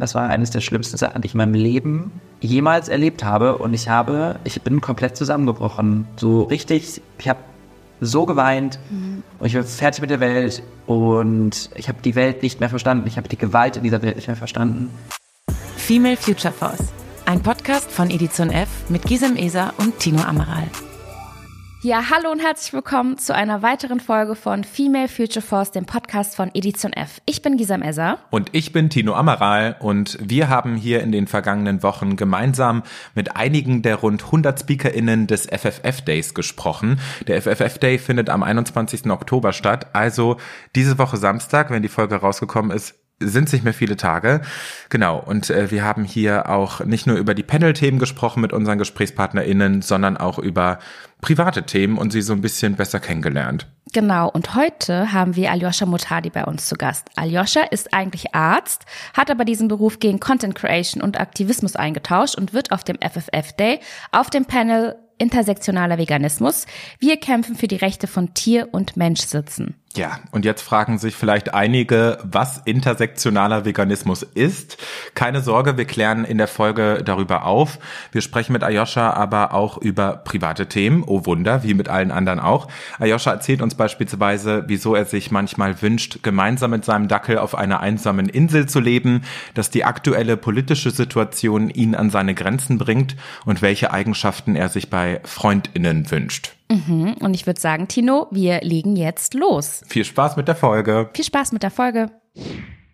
[0.00, 3.58] Das war eines der schlimmsten Sachen, die ich in meinem Leben jemals erlebt habe.
[3.58, 6.06] Und ich habe, ich bin komplett zusammengebrochen.
[6.16, 7.40] So richtig, ich habe
[8.00, 8.78] so geweint
[9.38, 13.06] und ich war fertig mit der Welt und ich habe die Welt nicht mehr verstanden.
[13.06, 14.90] Ich habe die Gewalt in dieser Welt nicht mehr verstanden.
[15.76, 16.92] Female Future Force.
[17.26, 20.64] Ein Podcast von Edition F mit Gisem Eser und Tino Amaral.
[21.82, 26.36] Ja, hallo und herzlich willkommen zu einer weiteren Folge von Female Future Force, dem Podcast
[26.36, 27.22] von Edition F.
[27.24, 28.18] Ich bin Gisam Esser.
[28.28, 32.82] Und ich bin Tino Amaral und wir haben hier in den vergangenen Wochen gemeinsam
[33.14, 37.00] mit einigen der rund 100 SpeakerInnen des FFF Days gesprochen.
[37.26, 39.10] Der FFF Day findet am 21.
[39.10, 40.36] Oktober statt, also
[40.76, 44.40] diese Woche Samstag, wenn die Folge rausgekommen ist, sind nicht mehr viele Tage.
[44.88, 48.78] Genau, und äh, wir haben hier auch nicht nur über die Panel-Themen gesprochen mit unseren
[48.78, 50.78] GesprächspartnerInnen, sondern auch über
[51.20, 53.66] private Themen und sie so ein bisschen besser kennengelernt.
[53.92, 57.08] Genau, und heute haben wir Aljoscha Mutadi bei uns zu Gast.
[57.16, 62.54] Aljoscha ist eigentlich Arzt, hat aber diesen Beruf gegen Content Creation und Aktivismus eingetauscht und
[62.54, 63.80] wird auf dem FFF Day
[64.12, 66.66] auf dem Panel Intersektionaler Veganismus.
[66.98, 69.74] Wir kämpfen für die Rechte von Tier und Mensch sitzen.
[69.96, 74.78] Ja, und jetzt fragen sich vielleicht einige, was intersektionaler Veganismus ist.
[75.14, 77.80] Keine Sorge, wir klären in der Folge darüber auf.
[78.12, 81.02] Wir sprechen mit Ayosha aber auch über private Themen.
[81.04, 82.68] Oh Wunder, wie mit allen anderen auch.
[83.00, 87.80] Ayosha erzählt uns beispielsweise, wieso er sich manchmal wünscht, gemeinsam mit seinem Dackel auf einer
[87.80, 89.24] einsamen Insel zu leben,
[89.54, 94.88] dass die aktuelle politische Situation ihn an seine Grenzen bringt und welche Eigenschaften er sich
[94.88, 96.59] bei Freundinnen wünscht.
[96.70, 97.14] Mhm.
[97.20, 99.82] Und ich würde sagen, Tino, wir legen jetzt los.
[99.88, 101.10] Viel Spaß mit der Folge.
[101.14, 102.10] Viel Spaß mit der Folge.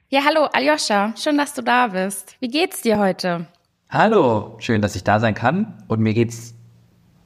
[0.09, 1.13] Ja, hallo, Aljoscha.
[1.17, 2.37] Schön, dass du da bist.
[2.41, 3.47] Wie geht's dir heute?
[3.91, 5.75] Hallo, schön, dass ich da sein kann.
[5.89, 6.55] Und mir geht's,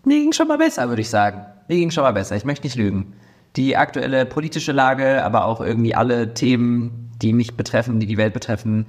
[0.04, 1.46] mir ging schon mal besser, würde ich sagen.
[1.68, 2.36] Mir ging schon mal besser.
[2.36, 3.14] Ich möchte nicht lügen.
[3.54, 8.32] Die aktuelle politische Lage, aber auch irgendwie alle Themen, die mich betreffen, die die Welt
[8.32, 8.86] betreffen,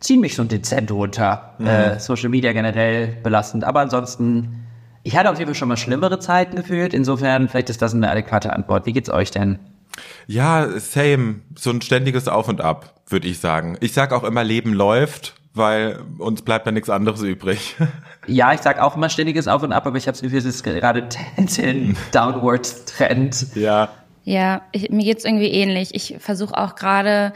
[0.00, 1.54] ziehen mich schon dezent runter.
[1.58, 1.66] Mhm.
[1.66, 3.62] Äh, Social Media generell belastend.
[3.62, 4.65] Aber ansonsten
[5.06, 6.92] ich hatte auf jeden Fall schon mal schlimmere Zeiten gefühlt.
[6.92, 8.86] Insofern, vielleicht ist das eine adäquate Antwort.
[8.86, 9.60] Wie geht's euch denn?
[10.26, 11.36] Ja, same.
[11.54, 13.76] So ein ständiges Auf und Ab, würde ich sagen.
[13.80, 17.76] Ich sag auch immer, Leben läuft, weil uns bleibt da nichts anderes übrig.
[18.28, 21.08] Ja, ich sag auch immer ständiges Auf und Ab, aber ich habe es ist gerade
[21.56, 23.54] den Downward Trend.
[23.54, 23.90] Ja.
[24.24, 25.94] Ja, ich, mir geht's irgendwie ähnlich.
[25.94, 27.32] Ich versuche auch gerade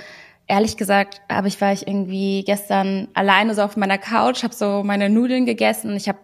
[0.49, 4.83] ehrlich gesagt, habe ich war ich irgendwie gestern alleine so auf meiner Couch, habe so
[4.83, 6.19] meine Nudeln gegessen und ich habe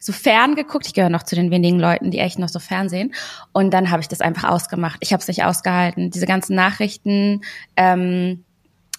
[0.00, 0.86] so fern geguckt.
[0.86, 3.14] Ich gehöre noch zu den wenigen Leuten, die echt noch so fernsehen.
[3.52, 4.98] Und dann habe ich das einfach ausgemacht.
[5.00, 6.10] Ich habe es nicht ausgehalten.
[6.10, 7.42] Diese ganzen Nachrichten.
[7.76, 8.44] Ähm,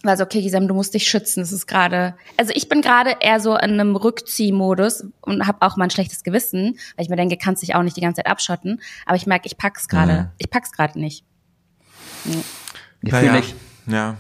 [0.04, 1.42] war so, okay, Gisem, du musst dich schützen.
[1.42, 5.76] Das ist gerade, also ich bin gerade eher so in einem Rückziehmodus und habe auch
[5.76, 8.32] mal ein schlechtes Gewissen, weil ich mir denke, kannst dich auch nicht die ganze Zeit
[8.32, 8.82] abschotten.
[9.06, 10.28] Aber ich merke, ich pack's gerade, mhm.
[10.38, 11.26] ich pack's gerade nicht.
[12.26, 12.40] Ja.
[13.02, 13.56] Gefühlig.
[13.88, 14.18] Ja, ja.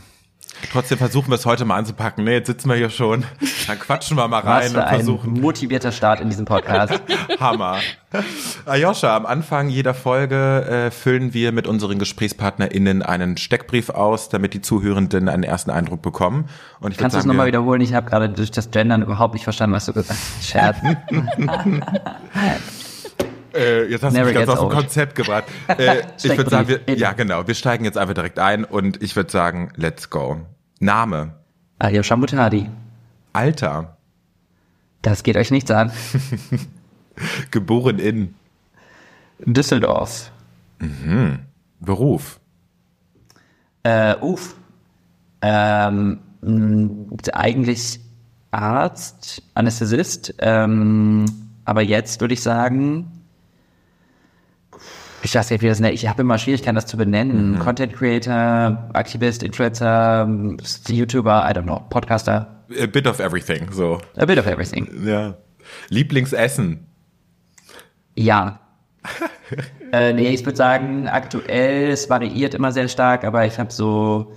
[0.72, 2.24] Trotzdem versuchen wir es heute mal anzupacken.
[2.24, 3.24] Ne, jetzt sitzen wir hier schon.
[3.68, 5.36] Dann quatschen wir mal rein und versuchen.
[5.36, 7.02] Ein motivierter Start in diesem Podcast.
[7.40, 7.78] Hammer.
[8.66, 14.54] Ayosha, am Anfang jeder Folge äh, füllen wir mit unseren GesprächspartnerInnen einen Steckbrief aus, damit
[14.54, 16.50] die Zuhörenden einen ersten Eindruck bekommen.
[16.80, 17.82] Und ich Kannst du es nochmal wiederholen?
[17.82, 20.46] Ich habe gerade durch das Gendern überhaupt nicht verstanden, was du gesagt hast.
[20.46, 20.78] Scherz.
[23.54, 25.46] Äh, jetzt hast Never du mich ganz aus dem Konzept gebracht.
[25.78, 29.16] Äh, ich würde sagen, wir, ja genau, wir steigen jetzt einfach direkt ein und ich
[29.16, 30.38] würde sagen, let's go.
[30.80, 31.34] Name.
[31.78, 32.70] Alia Shamutadi.
[33.34, 33.98] Alter.
[35.02, 35.92] Das geht euch nichts an.
[37.52, 38.36] Geboren in
[39.46, 40.32] Düsseldorf.
[40.80, 41.40] Mhm.
[41.80, 42.40] Beruf.
[43.84, 44.56] Äh, uff.
[45.42, 46.20] Ähm,
[47.34, 48.00] eigentlich
[48.52, 51.26] Arzt, Anästhesist, ähm,
[51.66, 53.19] aber jetzt würde ich sagen
[55.24, 55.94] ich weiß nicht, wie das nennt.
[55.94, 57.54] Ich habe immer Schwierigkeiten, das zu benennen.
[57.54, 57.60] Mhm.
[57.60, 60.28] Content Creator, Aktivist, Influencer,
[60.88, 62.64] YouTuber, I don't know, Podcaster.
[62.82, 64.00] A bit of everything, so.
[64.16, 64.88] A bit of everything.
[65.06, 65.36] Ja.
[65.90, 66.86] Lieblingsessen?
[68.16, 68.60] Ja.
[69.92, 74.34] äh, nee, ich würde sagen, aktuell, es variiert immer sehr stark, aber ich habe so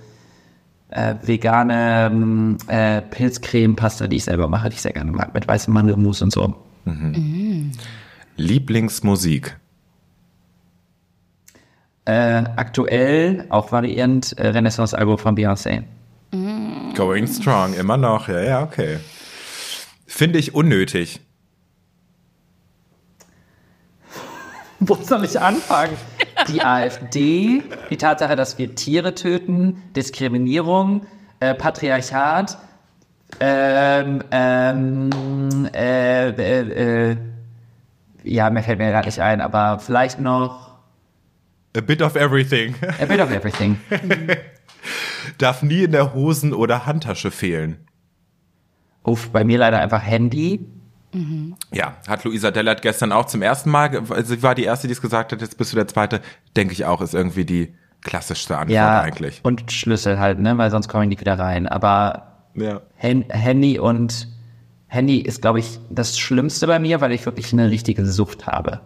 [0.89, 5.73] äh, vegane äh, Pilzcreme-Pasta, die ich selber mache, die ich sehr gerne mag, mit weißem
[5.73, 6.55] Mandelmus und so.
[6.85, 7.11] Mhm.
[7.11, 7.71] Mhm.
[8.37, 9.57] Lieblingsmusik?
[12.05, 15.83] Äh, aktuell, auch variierend, äh, Renaissance-Album von Beyoncé.
[16.31, 16.93] Mm.
[16.95, 18.99] Going strong, immer noch, ja, ja, okay.
[20.05, 21.21] Finde ich unnötig.
[24.79, 25.95] Wo soll ich anfangen?
[26.49, 31.05] Die AfD, die Tatsache, dass wir Tiere töten, Diskriminierung,
[31.39, 32.57] äh, Patriarchat,
[33.39, 37.17] ähm, ähm, äh, äh, äh
[38.25, 40.72] ja, mir fällt mir gerade nicht ein, aber vielleicht noch
[41.75, 42.75] A bit of everything.
[43.01, 43.77] A bit of everything.
[45.37, 47.77] Darf nie in der Hosen- oder Handtasche fehlen.
[49.03, 50.65] Uff, bei mir leider einfach Handy.
[51.71, 55.01] Ja, hat Luisa Dellert gestern auch zum ersten Mal, sie war die erste, die es
[55.01, 56.21] gesagt hat, jetzt bist du der zweite,
[56.55, 59.39] denke ich auch, ist irgendwie die klassischste Antwort Ja, eigentlich.
[59.43, 61.67] und Schlüssel halt, ne, weil sonst kommen die wieder rein.
[61.67, 62.81] Aber Ja.
[62.95, 64.27] Hen Handy und
[64.87, 68.81] Handy ist, glaube ich, das Schlimmste bei mir, weil ich wirklich eine richtige Sucht habe.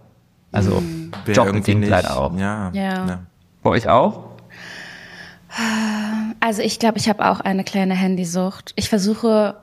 [0.52, 0.82] Also
[1.26, 2.36] Wer jobbedingt leider auch.
[2.38, 3.20] Ja, Ja.
[3.64, 4.26] Bei euch auch?
[6.40, 8.74] Also ich glaube, ich habe auch eine kleine Handysucht.
[8.76, 9.58] Ich versuche,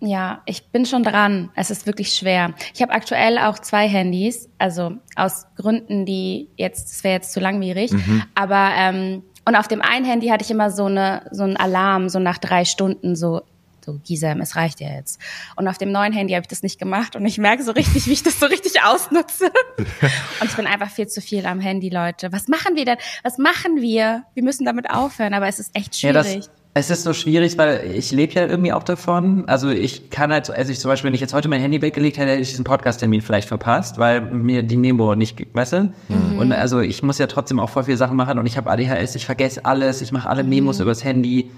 [0.00, 1.50] ja, ich bin schon dran.
[1.54, 2.52] Es ist wirklich schwer.
[2.74, 7.40] Ich habe aktuell auch zwei Handys, also aus Gründen, die jetzt, das wäre jetzt zu
[7.40, 7.90] langwierig.
[8.34, 12.08] Aber ähm, und auf dem einen Handy hatte ich immer so eine so einen Alarm,
[12.08, 13.42] so nach drei Stunden so.
[13.84, 15.20] So, Gisem, es reicht ja jetzt.
[15.56, 18.06] Und auf dem neuen Handy habe ich das nicht gemacht und ich merke so richtig,
[18.06, 19.46] wie ich das so richtig ausnutze.
[20.40, 22.32] Und ich bin einfach viel zu viel am Handy, Leute.
[22.32, 22.96] Was machen wir denn?
[23.22, 24.24] Was machen wir?
[24.34, 26.46] Wir müssen damit aufhören, aber es ist echt Ja, schwierig.
[26.46, 29.48] das, es ist so schwierig, weil ich lebe ja irgendwie auch davon.
[29.48, 32.16] Also ich kann halt, also ich zum Beispiel, wenn ich jetzt heute mein Handy weggelegt
[32.18, 35.92] hätte, hätte ich diesen Podcast-Termin vielleicht verpasst, weil mir die Nemo nicht, weißt du?
[36.38, 39.14] Und also ich muss ja trotzdem auch voll viele Sachen machen und ich habe ADHS,
[39.16, 41.50] ich vergesse alles, ich mache alle Memos übers Handy.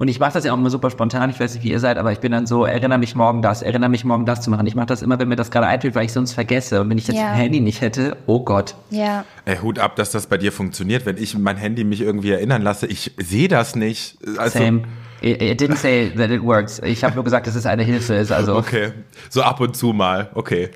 [0.00, 1.98] Und ich mache das ja auch immer super spontan, ich weiß nicht, wie ihr seid,
[1.98, 4.66] aber ich bin dann so, erinnere mich morgen das, erinnere mich morgen das zu machen.
[4.66, 6.80] Ich mache das immer, wenn mir das gerade einfällt, weil ich sonst vergesse.
[6.80, 7.32] Und wenn ich jetzt Ja.
[7.32, 8.76] ein Handy nicht hätte, oh Gott.
[8.88, 9.26] ja.
[9.44, 11.04] Ey, Hut ab, dass das bei dir funktioniert.
[11.04, 14.16] Wenn ich mein Handy mich irgendwie erinnern lasse, ich sehe das nicht.
[14.38, 14.84] Also, Same.
[15.20, 16.80] It, it didn't say that it works.
[16.82, 18.32] Ich habe nur gesagt, dass es eine Hilfe ist.
[18.32, 18.92] Also Okay,
[19.28, 20.30] so ab und zu mal.
[20.32, 20.70] Okay.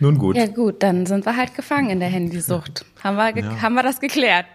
[0.00, 0.36] Nun gut.
[0.36, 2.84] Ja gut, dann sind wir halt gefangen in der Handysucht.
[3.02, 4.46] Haben wir, ge haben wir das geklärt.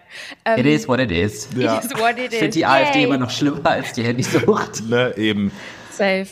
[0.43, 1.47] Ähm, It is what it is.
[1.57, 1.77] Ja.
[1.77, 2.53] is what it is.
[2.53, 3.05] die AfD Yay.
[3.05, 4.83] immer noch schlimmer als die Handysucht.
[4.89, 5.51] Ne, eben.
[5.91, 6.27] Safe.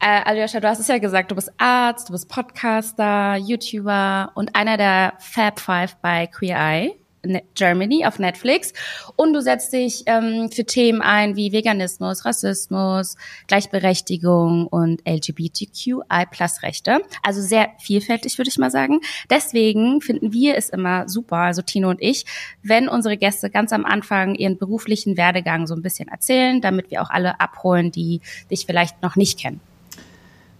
[0.00, 4.54] Äh, Aljoscha, du hast es ja gesagt, du bist Arzt, du bist Podcaster, YouTuber und
[4.56, 6.94] einer der Fab Five bei Queer Eye.
[7.24, 8.72] Ne- Germany auf Netflix
[9.16, 13.16] und du setzt dich ähm, für Themen ein wie Veganismus, Rassismus,
[13.46, 17.00] Gleichberechtigung und LGBTQI-Plus-Rechte.
[17.22, 19.00] Also sehr vielfältig, würde ich mal sagen.
[19.30, 22.24] Deswegen finden wir es immer super, also Tino und ich,
[22.62, 27.02] wenn unsere Gäste ganz am Anfang ihren beruflichen Werdegang so ein bisschen erzählen, damit wir
[27.02, 28.20] auch alle abholen, die
[28.50, 29.60] dich vielleicht noch nicht kennen.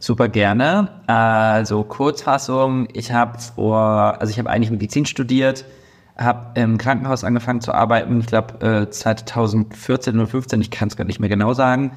[0.05, 0.89] Super gerne.
[1.07, 3.81] Also Kurzfassung, ich habe vor,
[4.21, 5.65] also ich habe eigentlich Medizin studiert,
[6.17, 10.97] habe im Krankenhaus angefangen zu arbeiten, ich glaube äh, 2014 oder 15, ich kann es
[10.97, 11.93] gar nicht mehr genau sagen.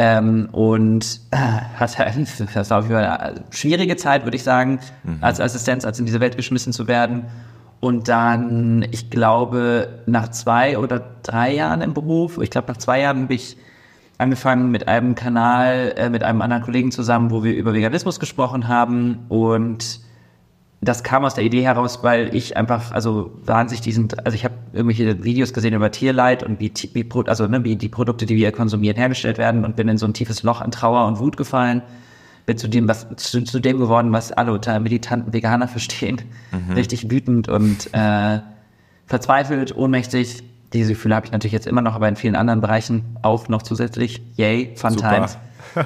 [0.00, 2.04] Ähm, und äh, hatte
[2.54, 4.78] das war auf jeden Fall eine schwierige Zeit, würde ich sagen,
[5.20, 7.24] als Assistenz, als in diese Welt geschmissen zu werden.
[7.80, 13.00] Und dann, ich glaube, nach zwei oder drei Jahren im Beruf, ich glaube, nach zwei
[13.00, 13.56] Jahren habe ich
[14.18, 18.68] angefangen mit einem Kanal, äh, mit einem anderen Kollegen zusammen, wo wir über Veganismus gesprochen
[18.68, 19.26] haben.
[19.28, 20.00] Und
[20.80, 24.54] das kam aus der Idee heraus, weil ich einfach, also wahnsinnig diesen, also ich habe
[24.72, 28.52] irgendwelche Videos gesehen über Tierleid und wie, wie also ne, wie die Produkte, die wir
[28.52, 31.82] konsumieren, hergestellt werden und bin in so ein tiefes Loch an Trauer und Wut gefallen.
[32.46, 36.22] Bin zu dem, was zu, zu dem geworden, was alle unter militanten Veganer verstehen.
[36.74, 38.38] Richtig wütend und äh,
[39.06, 40.44] verzweifelt, ohnmächtig.
[40.72, 43.62] Diese Gefühle habe ich natürlich jetzt immer noch, aber in vielen anderen Bereichen auch noch
[43.62, 44.22] zusätzlich.
[44.36, 45.10] Yay, Fun Super.
[45.10, 45.38] Times.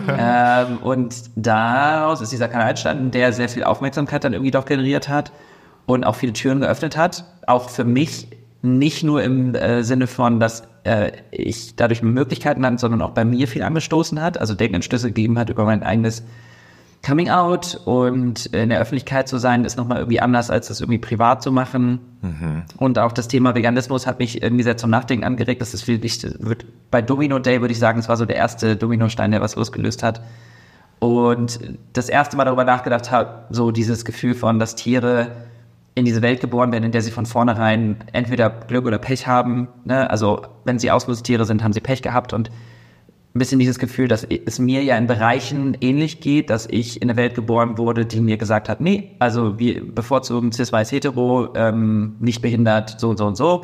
[0.08, 5.08] Ähm, und daraus ist dieser Kanal entstanden, der sehr viel Aufmerksamkeit dann irgendwie doch generiert
[5.08, 5.32] hat
[5.86, 7.24] und auch viele Türen geöffnet hat.
[7.46, 8.28] Auch für mich
[8.62, 13.24] nicht nur im äh, Sinne von, dass äh, ich dadurch Möglichkeiten hatte, sondern auch bei
[13.24, 16.24] mir viel angestoßen hat, also Denkanstöße gegeben hat über mein eigenes
[17.04, 20.98] Coming Out und in der Öffentlichkeit zu sein, ist nochmal irgendwie anders, als das irgendwie
[20.98, 21.98] privat zu machen.
[22.78, 25.60] Und auch das Thema Veganismus hat mich irgendwie sehr zum Nachdenken angeregt.
[25.60, 26.34] Das ist viel wichtig.
[26.38, 29.56] Wird, bei Domino Day würde ich sagen, es war so der erste Dominostein, der was
[29.56, 30.22] losgelöst hat.
[31.00, 31.58] Und
[31.92, 35.32] das erste Mal darüber nachgedacht habe, so dieses Gefühl von, dass Tiere
[35.96, 39.66] in diese Welt geboren werden, in der sie von vornherein entweder Glück oder Pech haben.
[39.84, 40.08] Ne?
[40.08, 42.50] Also wenn sie Ausflusstiere sind, haben sie Pech gehabt und
[43.34, 47.08] ein bisschen dieses Gefühl, dass es mir ja in Bereichen ähnlich geht, dass ich in
[47.08, 51.48] eine Welt geboren wurde, die mir gesagt hat, nee, also wir bevorzugen cis weiß hetero,
[51.54, 53.62] ähm, nicht behindert, so und so und so.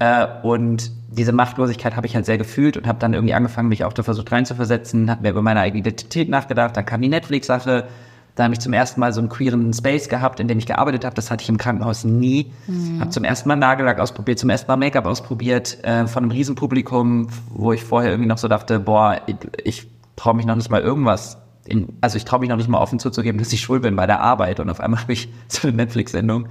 [0.00, 3.84] Äh, und diese Machtlosigkeit habe ich halt sehr gefühlt und habe dann irgendwie angefangen, mich
[3.84, 7.86] auch da versucht reinzuversetzen, habe mir über meine eigene Identität nachgedacht, dann kam die Netflix-Sache,
[8.34, 11.04] da habe ich zum ersten Mal so einen queeren Space gehabt, in dem ich gearbeitet
[11.04, 11.14] habe.
[11.14, 12.52] Das hatte ich im Krankenhaus nie.
[12.98, 17.28] Habe zum ersten Mal Nagellack ausprobiert, zum ersten Mal Make-up ausprobiert äh, von einem Riesenpublikum,
[17.50, 20.80] wo ich vorher irgendwie noch so dachte, boah, ich, ich traue mich noch nicht mal
[20.80, 21.38] irgendwas.
[21.64, 24.06] In, also ich traue mich noch nicht mal offen zuzugeben, dass ich schwul bin bei
[24.06, 24.58] der Arbeit.
[24.58, 26.48] Und auf einmal habe ich so eine Netflix-Sendung.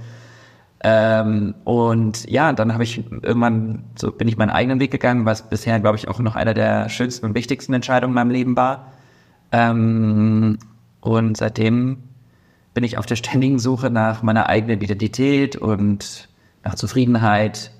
[0.82, 5.48] Ähm, und ja, dann habe ich irgendwann, so bin ich meinen eigenen Weg gegangen, was
[5.48, 8.92] bisher, glaube ich, auch noch einer der schönsten und wichtigsten Entscheidungen in meinem Leben war.
[9.52, 10.58] Ähm,
[11.04, 11.98] und seitdem
[12.72, 16.30] bin ich auf der ständigen Suche nach meiner eigenen Identität und
[16.64, 17.72] nach Zufriedenheit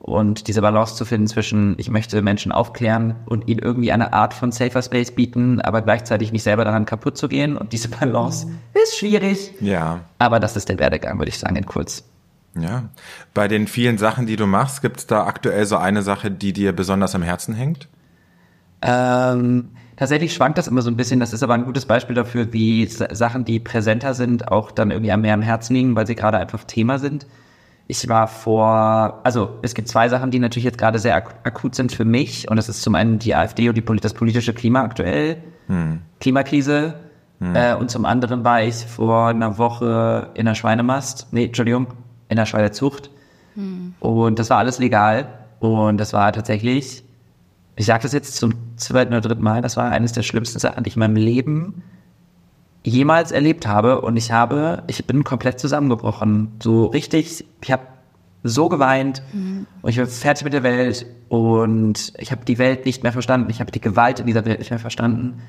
[0.00, 4.34] und diese Balance zu finden zwischen, ich möchte Menschen aufklären und ihnen irgendwie eine Art
[4.34, 7.56] von Safer Space bieten, aber gleichzeitig nicht selber daran kaputt zu gehen.
[7.56, 9.52] Und diese Balance ist schwierig.
[9.60, 10.00] Ja.
[10.18, 12.02] Aber das ist der Werdegang, würde ich sagen, in kurz.
[12.58, 12.88] Ja.
[13.32, 16.52] Bei den vielen Sachen, die du machst, gibt es da aktuell so eine Sache, die
[16.52, 17.86] dir besonders am Herzen hängt?
[18.82, 19.68] Ähm,
[20.02, 21.20] tatsächlich schwankt das immer so ein bisschen.
[21.20, 25.16] Das ist aber ein gutes Beispiel dafür, wie Sachen, die präsenter sind, auch dann irgendwie
[25.16, 27.24] mehr am Herzen liegen, weil sie gerade einfach Thema sind.
[27.86, 31.76] Ich war vor, also es gibt zwei Sachen, die natürlich jetzt gerade sehr ak akut
[31.76, 32.50] sind für mich.
[32.50, 35.36] Und das ist zum einen die AfD und die, das politische Klima aktuell,
[35.68, 36.00] hm.
[36.18, 36.94] Klimakrise.
[37.38, 37.54] Hm.
[37.54, 41.86] Äh, und zum anderen war ich vor einer Woche in der Schweinemast, nee, Entschuldigung,
[42.28, 43.08] in der Schweinezucht.
[43.54, 43.94] Hm.
[44.00, 45.28] Und das war alles legal.
[45.60, 47.04] Und das war tatsächlich,
[47.76, 50.84] ich sage das jetzt zum zweiten oder dritten Mal, das war eines der schlimmsten Sachen,
[50.84, 51.82] die ich in meinem Leben
[52.84, 54.00] jemals erlebt habe.
[54.00, 56.52] Und ich habe, ich bin komplett zusammengebrochen.
[56.62, 57.82] So richtig, ich habe
[58.44, 59.66] so geweint mhm.
[59.82, 63.50] und ich war fertig mit der Welt und ich habe die Welt nicht mehr verstanden.
[63.50, 65.42] Ich habe die Gewalt in dieser Welt nicht mehr verstanden.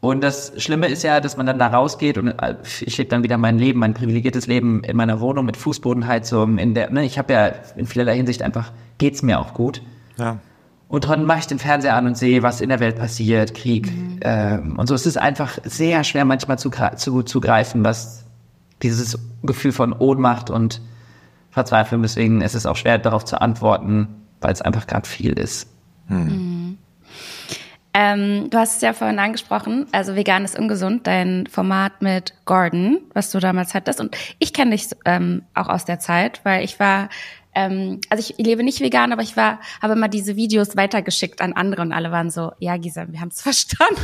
[0.00, 3.22] Und das Schlimme ist ja, dass man dann da rausgeht und äh, ich lebe dann
[3.22, 6.58] wieder mein Leben, mein privilegiertes Leben in meiner Wohnung mit Fußbodenheizung.
[6.58, 7.46] In der, ne, ich habe ja
[7.76, 9.82] in vielerlei Hinsicht einfach geht's mir auch gut.
[10.18, 10.38] Ja.
[10.88, 13.90] Und dann mache ich den Fernseher an und sehe, was in der Welt passiert, Krieg.
[13.90, 14.20] Mhm.
[14.20, 18.24] Ähm, und so es ist einfach sehr schwer manchmal zu, zu, zu greifen, was
[18.82, 20.80] dieses Gefühl von Ohnmacht und
[21.50, 22.02] Verzweiflung.
[22.02, 24.08] Deswegen ist es auch schwer, darauf zu antworten,
[24.40, 25.68] weil es einfach gerade viel ist.
[26.08, 26.18] Mhm.
[26.18, 26.78] Mhm.
[27.98, 32.98] Ähm, du hast es ja vorhin angesprochen, also vegan ist ungesund, dein Format mit Gordon,
[33.14, 34.00] was du damals hattest.
[34.00, 37.08] Und ich kenne dich ähm, auch aus der Zeit, weil ich war
[37.56, 41.54] ähm, also ich lebe nicht vegan, aber ich war, habe immer diese Videos weitergeschickt an
[41.54, 43.96] andere und alle waren so, ja, Gisa, wir haben es verstanden.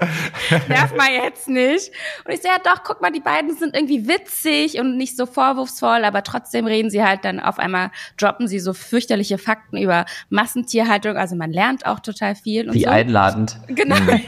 [0.68, 1.92] Nerv mal jetzt nicht.
[2.24, 5.24] Und ich so, ja doch, guck mal, die beiden sind irgendwie witzig und nicht so
[5.24, 10.04] vorwurfsvoll, aber trotzdem reden sie halt dann auf einmal, droppen sie so fürchterliche Fakten über
[10.28, 11.16] Massentierhaltung.
[11.16, 12.68] Also man lernt auch total viel.
[12.68, 12.90] Und Wie so.
[12.90, 13.56] einladend.
[13.68, 13.94] Genau.
[13.94, 14.20] Mhm.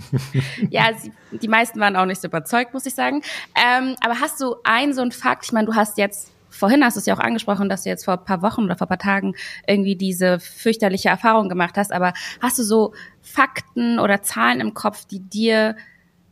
[0.70, 3.20] ja, sie, die meisten waren auch nicht so überzeugt, muss ich sagen.
[3.54, 5.44] Ähm, aber hast du einen so einen Fakt?
[5.44, 8.04] Ich meine, du hast jetzt vorhin hast du es ja auch angesprochen, dass du jetzt
[8.04, 9.34] vor ein paar Wochen oder vor ein paar Tagen
[9.66, 11.92] irgendwie diese fürchterliche Erfahrung gemacht hast.
[11.92, 15.76] Aber hast du so Fakten oder Zahlen im Kopf, die dir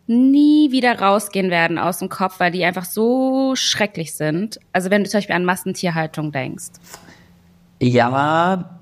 [0.07, 4.59] nie wieder rausgehen werden aus dem Kopf, weil die einfach so schrecklich sind?
[4.73, 6.73] Also wenn du zum Beispiel an Massentierhaltung denkst.
[7.81, 8.79] Ja,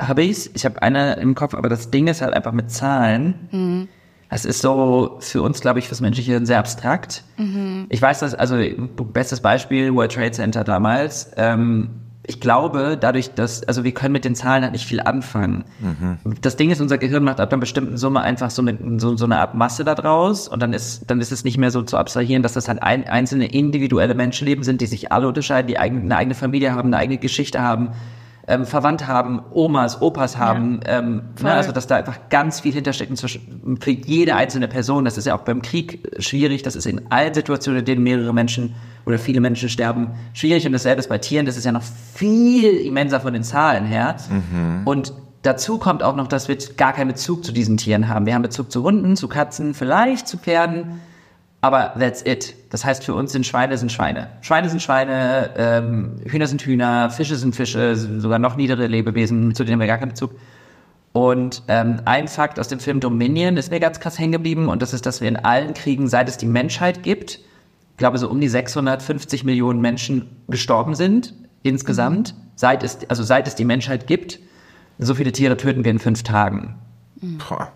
[0.00, 0.54] habe ich.
[0.54, 3.48] Ich habe eine im Kopf, aber das Ding ist halt einfach mit Zahlen.
[3.50, 3.88] Mhm
[4.30, 7.24] das ist so für uns, glaube ich, fürs menschliche Hirn sehr abstrakt.
[7.36, 7.86] Mhm.
[7.88, 8.56] Ich weiß, dass, also
[9.12, 11.32] bestes Beispiel, World Trade Center damals.
[11.36, 11.90] Ähm,
[12.26, 15.64] ich glaube, dadurch, dass, also wir können mit den Zahlen halt nicht viel anfangen.
[15.80, 16.18] Mhm.
[16.42, 19.24] Das Ding ist, unser Gehirn macht ab einer bestimmten Summe einfach so eine, so, so
[19.24, 21.96] eine Art Masse da draus und dann ist, dann ist es nicht mehr so zu
[21.96, 26.02] abstrahieren, dass das halt ein, einzelne individuelle Menschenleben sind, die sich alle unterscheiden, die eigene,
[26.02, 27.88] eine eigene Familie haben, eine eigene Geschichte haben,
[28.46, 30.80] ähm, verwandt haben, Omas, Opas haben.
[30.84, 33.12] Ja, ähm, ne, also dass da einfach ganz viel hintersteckt
[33.80, 35.04] für jede einzelne Person.
[35.04, 36.62] Das ist ja auch beim Krieg schwierig.
[36.62, 38.74] Das ist in allen Situationen, in denen mehrere Menschen
[39.06, 40.66] oder viele Menschen sterben, schwierig.
[40.66, 41.46] Und dasselbe ist bei Tieren.
[41.46, 44.16] Das ist ja noch viel immenser von den Zahlen her.
[44.28, 44.86] Mhm.
[44.86, 48.26] Und dazu kommt auch noch, dass wir gar keinen Bezug zu diesen Tieren haben.
[48.26, 51.00] Wir haben Bezug zu Hunden, zu Katzen, vielleicht zu Pferden.
[51.62, 52.54] Aber that's it.
[52.70, 54.28] Das heißt, für uns sind Schweine sind Schweine.
[54.40, 59.64] Schweine sind Schweine, ähm, Hühner sind Hühner, Fische sind Fische, sogar noch niedere Lebewesen, zu
[59.64, 60.32] denen haben wir gar keinen Bezug.
[61.12, 64.80] Und ähm, ein Fakt aus dem Film Dominion ist mir ganz krass hängen geblieben und
[64.80, 68.30] das ist, dass wir in allen Kriegen, seit es die Menschheit gibt, ich glaube so
[68.30, 74.06] um die 650 Millionen Menschen gestorben sind insgesamt, seit es, also seit es die Menschheit
[74.06, 74.38] gibt.
[74.98, 76.76] So viele Tiere töten wir in fünf Tagen.
[77.20, 77.72] Boah.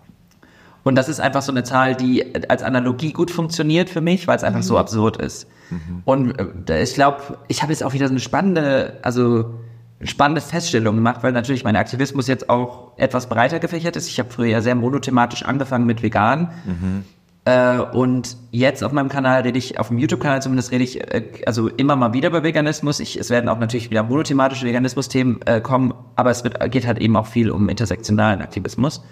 [0.85, 4.37] Und das ist einfach so eine Zahl, die als Analogie gut funktioniert für mich, weil
[4.37, 4.63] es einfach mhm.
[4.63, 5.47] so absurd ist.
[5.71, 6.03] Mhm.
[6.05, 9.55] Und äh, ich glaube, ich habe jetzt auch wieder so eine spannende, also
[10.03, 14.07] spannende Feststellung gemacht, weil natürlich mein Aktivismus jetzt auch etwas breiter gefächert ist.
[14.09, 16.51] Ich habe früher ja sehr monothematisch angefangen mit vegan.
[16.65, 17.05] Mhm.
[17.45, 21.23] Äh, und jetzt auf meinem Kanal rede ich, auf dem YouTube-Kanal zumindest rede ich äh,
[21.47, 22.99] also immer mal wieder über Veganismus.
[22.99, 26.99] Ich, es werden auch natürlich wieder monothematische Veganismus-Themen äh, kommen, aber es wird, geht halt
[26.99, 29.03] eben auch viel um intersektionalen Aktivismus.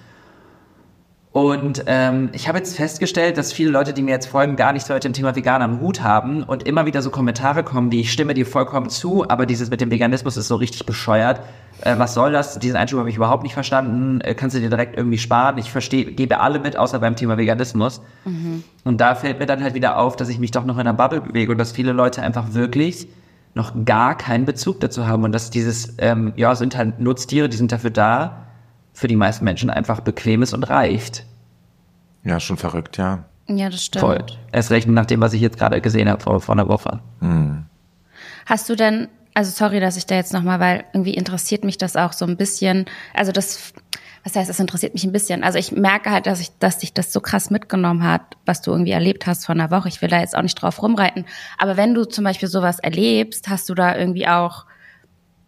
[1.33, 4.85] Und ähm, ich habe jetzt festgestellt, dass viele Leute, die mir jetzt folgen, gar nicht
[4.85, 8.01] so mit dem Thema Vegan am Hut haben und immer wieder so Kommentare kommen, wie
[8.01, 11.41] ich stimme dir vollkommen zu, aber dieses mit dem Veganismus ist so richtig bescheuert.
[11.81, 12.59] Äh, was soll das?
[12.59, 14.21] Diesen Einschub habe ich überhaupt nicht verstanden.
[14.21, 15.57] Äh, kannst du dir direkt irgendwie sparen?
[15.57, 18.03] Ich verstehe, gebe alle mit, außer beim Thema Veganismus.
[18.25, 18.63] Mhm.
[18.83, 20.93] Und da fällt mir dann halt wieder auf, dass ich mich doch noch in einer
[20.93, 23.07] Bubble bewege und dass viele Leute einfach wirklich
[23.55, 27.57] noch gar keinen Bezug dazu haben und dass dieses, ähm, ja, sind halt Nutztiere, die
[27.57, 28.43] sind dafür da,
[28.93, 31.25] für die meisten Menschen einfach bequem ist und reicht.
[32.23, 33.25] Ja, schon verrückt, ja.
[33.47, 34.01] Ja, das stimmt.
[34.01, 34.25] Voll.
[34.51, 37.01] Erst recht nach dem, was ich jetzt gerade gesehen habe vor, vor einer Woche.
[37.19, 37.65] Hm.
[38.45, 41.95] Hast du denn also sorry, dass ich da jetzt nochmal, weil irgendwie interessiert mich das
[41.95, 42.85] auch so ein bisschen.
[43.13, 43.73] Also das,
[44.23, 45.43] was heißt, es interessiert mich ein bisschen.
[45.43, 48.71] Also ich merke halt, dass ich, dass dich das so krass mitgenommen hat, was du
[48.71, 49.89] irgendwie erlebt hast vor einer Woche.
[49.89, 51.25] Ich will da jetzt auch nicht drauf rumreiten.
[51.57, 54.65] Aber wenn du zum Beispiel sowas erlebst, hast du da irgendwie auch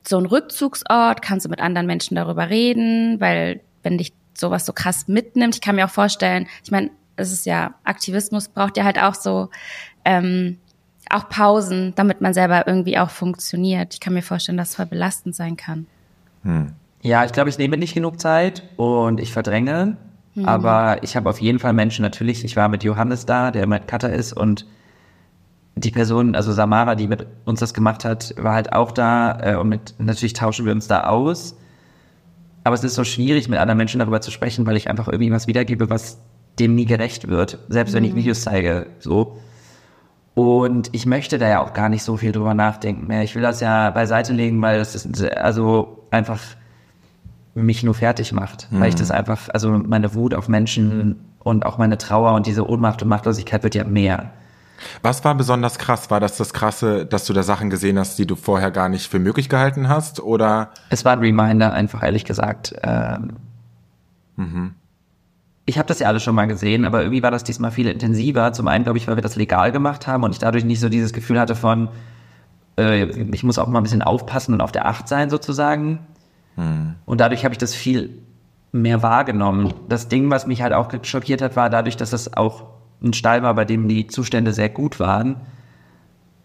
[0.08, 1.22] so einen Rückzugsort?
[1.22, 3.20] Kannst du mit anderen Menschen darüber reden?
[3.20, 7.32] Weil wenn dich sowas so krass mitnimmt, ich kann mir auch vorstellen, ich meine, es
[7.32, 9.50] ist ja Aktivismus braucht ja halt auch so
[10.04, 10.58] ähm,
[11.10, 13.94] auch Pausen, damit man selber irgendwie auch funktioniert.
[13.94, 15.88] Ich kann mir vorstellen, dass es voll belastend sein kann.
[16.44, 16.74] Hm.
[17.02, 19.98] Ja, ich glaube, ich nehme nicht genug Zeit und ich verdränge.
[20.34, 20.46] Mhm.
[20.46, 22.44] Aber ich habe auf jeden Fall Menschen natürlich.
[22.44, 24.66] Ich war mit Johannes da, der mein Cutter ist und
[25.76, 29.56] die Person, also Samara, die mit uns das gemacht hat, war halt auch da äh,
[29.56, 31.58] und mit, natürlich tauschen wir uns da aus.
[32.64, 35.32] Aber es ist so schwierig, mit anderen Menschen darüber zu sprechen, weil ich einfach irgendwie
[35.32, 36.20] was wiedergebe, was
[36.58, 37.60] dem nie gerecht wird.
[37.68, 38.18] Selbst wenn ich mhm.
[38.18, 39.38] Videos zeige, so.
[40.34, 43.24] Und ich möchte da ja auch gar nicht so viel drüber nachdenken mehr.
[43.24, 46.42] Ich will das ja beiseite legen, weil das ist also einfach
[47.54, 48.72] mich nur fertig macht.
[48.72, 48.80] Mhm.
[48.80, 49.16] Weil ich das mhm.
[49.16, 53.64] einfach, also meine Wut auf Menschen und auch meine Trauer und diese Ohnmacht und Machtlosigkeit
[53.64, 54.32] wird ja mehr.
[55.02, 56.12] Was war besonders krass?
[56.12, 59.08] War das das Krasse, dass du da Sachen gesehen hast, die du vorher gar nicht
[59.08, 60.20] für möglich gehalten hast?
[60.20, 60.72] Oder?
[60.90, 62.74] Es war ein Reminder, einfach ehrlich gesagt.
[62.84, 63.38] Ähm,
[64.36, 64.76] mhm
[65.66, 68.54] ich habe das ja alles schon mal gesehen, aber irgendwie war das diesmal viel intensiver.
[68.54, 70.90] Zum einen, glaube ich, weil wir das legal gemacht haben und ich dadurch nicht so
[70.90, 71.90] dieses Gefühl hatte von,
[72.78, 76.00] äh, ich muss auch mal ein bisschen aufpassen und auf der Acht sein sozusagen.
[76.56, 76.96] Hm.
[77.06, 78.22] Und dadurch habe ich das viel
[78.72, 79.74] mehr wahrgenommen.
[79.90, 82.66] Das Ding, was mich halt auch schockiert hat, war dadurch, dass es auch
[83.04, 85.38] ein Stall war, bei dem die Zustände sehr gut waren,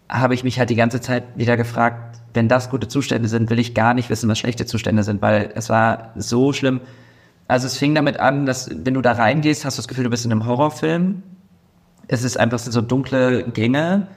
[0.08, 3.58] habe ich mich halt die ganze Zeit wieder gefragt, wenn das gute Zustände sind, will
[3.58, 6.80] ich gar nicht wissen, was schlechte Zustände sind, weil es war so schlimm.
[7.48, 10.10] Also es fing damit an, dass wenn du da reingehst, hast du das Gefühl, du
[10.10, 11.22] bist in einem Horrorfilm.
[12.06, 14.08] Es ist einfach so dunkle Gänge,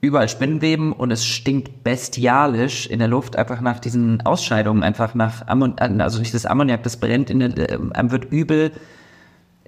[0.00, 5.46] überall Spinnenweben und es stinkt bestialisch in der Luft einfach nach diesen Ausscheidungen, einfach nach
[5.46, 8.72] Ammoniak, also dieses Ammoniak, das brennt in der, äh, einem wird übel.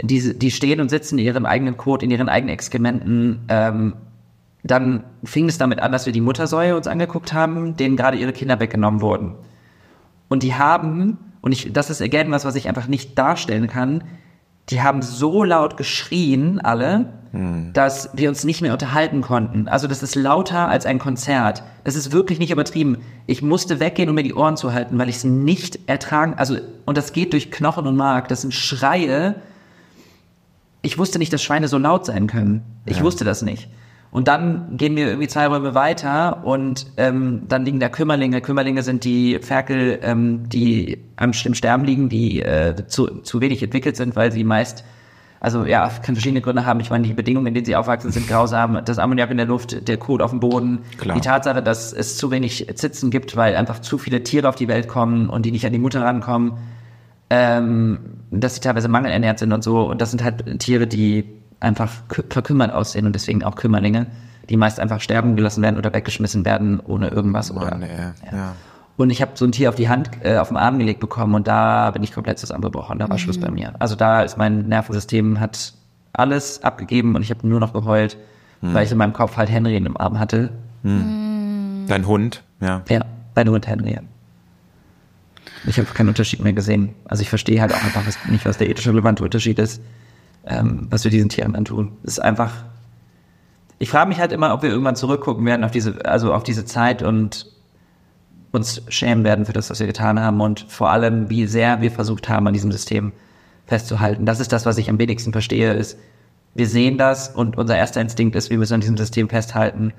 [0.00, 3.40] Die, die stehen und sitzen in ihrem eigenen Kot, in ihren eigenen Exkrementen.
[3.48, 3.94] Ähm,
[4.62, 8.32] dann fing es damit an, dass wir die Muttersäue uns angeguckt haben, denen gerade ihre
[8.32, 9.34] Kinder weggenommen wurden.
[10.28, 14.02] Und die haben und ich, das ist again was, was ich einfach nicht darstellen kann.
[14.70, 17.74] Die haben so laut geschrien, alle, hm.
[17.74, 19.68] dass wir uns nicht mehr unterhalten konnten.
[19.68, 21.62] Also das ist lauter als ein Konzert.
[21.84, 22.96] Das ist wirklich nicht übertrieben.
[23.26, 26.56] Ich musste weggehen, um mir die Ohren zu halten, weil ich es nicht ertragen, also,
[26.86, 28.28] und das geht durch Knochen und Mark.
[28.28, 29.34] Das sind Schreie.
[30.84, 32.62] Ich wusste nicht, dass Schweine so laut sein können.
[32.86, 33.02] Ich ja.
[33.02, 33.68] wusste das nicht.
[34.10, 38.40] Und dann gehen wir irgendwie zwei Räume weiter und ähm, dann liegen da Kümmerlinge.
[38.40, 43.96] Kümmerlinge sind die Ferkel, ähm, die am Sterben liegen, die äh, zu, zu wenig entwickelt
[43.96, 44.84] sind, weil sie meist
[45.44, 46.80] also ja, kann verschiedene Gründe haben.
[46.80, 48.80] Ich meine, die Bedingungen, in denen sie aufwachsen, sind grausam.
[48.82, 50.78] Das Ammoniak in der Luft, der Kot auf dem Boden.
[50.96, 51.16] Klar.
[51.16, 54.68] Die Tatsache, dass es zu wenig Zitzen gibt, weil einfach zu viele Tiere auf die
[54.68, 56.52] Welt kommen und die nicht an die Mutter rankommen.
[57.36, 57.98] Ähm,
[58.30, 59.88] dass sie teilweise mangelernährt sind und so.
[59.88, 61.24] Und das sind halt Tiere, die
[61.60, 61.90] einfach
[62.28, 64.06] verkümmert aussehen und deswegen auch Kümmerlinge,
[64.48, 67.52] die meist einfach sterben gelassen werden oder weggeschmissen werden ohne irgendwas.
[67.52, 68.14] Mann, oder, ja.
[68.30, 68.52] ja.
[68.96, 71.34] Und ich habe so ein Tier auf die Hand, äh, auf den Arm gelegt bekommen
[71.34, 72.98] und da bin ich komplett zusammengebrochen.
[72.98, 73.20] Da war mhm.
[73.20, 73.72] Schluss bei mir.
[73.80, 75.74] Also da ist mein Nervensystem hat
[76.12, 78.16] alles abgegeben und ich habe nur noch geheult,
[78.60, 78.74] mhm.
[78.74, 80.50] weil ich in meinem Kopf halt Henry in dem Arm hatte.
[80.82, 81.86] Mhm.
[81.88, 82.82] Dein Hund, ja.
[82.88, 83.00] Ja,
[83.34, 83.98] dein Hund Henry.
[85.66, 86.94] Ich habe keinen Unterschied mehr gesehen.
[87.04, 89.80] Also ich verstehe halt auch einfach nicht, was der ethische relevante Unterschied ist
[90.46, 91.92] ähm, was wir diesen Tieren dann tun.
[92.02, 92.52] Es ist einfach.
[93.78, 96.64] Ich frage mich halt immer, ob wir irgendwann zurückgucken werden auf diese, also auf diese
[96.64, 97.46] Zeit und
[98.52, 101.90] uns schämen werden für das, was wir getan haben und vor allem, wie sehr wir
[101.90, 103.12] versucht haben, an diesem System
[103.66, 104.26] festzuhalten.
[104.26, 105.98] Das ist das, was ich am wenigsten verstehe, ist,
[106.54, 109.92] wir sehen das und unser erster Instinkt ist, wir müssen an diesem System festhalten.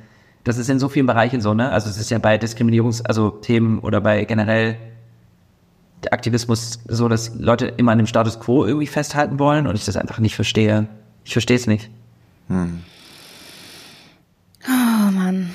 [0.45, 1.69] Das ist in so vielen Bereichen so, ne?
[1.69, 4.77] Also es ist ja bei Diskriminierungs-, also Themen oder bei generell
[6.11, 9.97] Aktivismus so, dass Leute immer an dem Status quo irgendwie festhalten wollen und ich das
[9.97, 10.87] einfach nicht verstehe.
[11.23, 11.89] Ich verstehe es nicht.
[12.47, 12.83] Hm.
[14.67, 15.51] Oh Mann.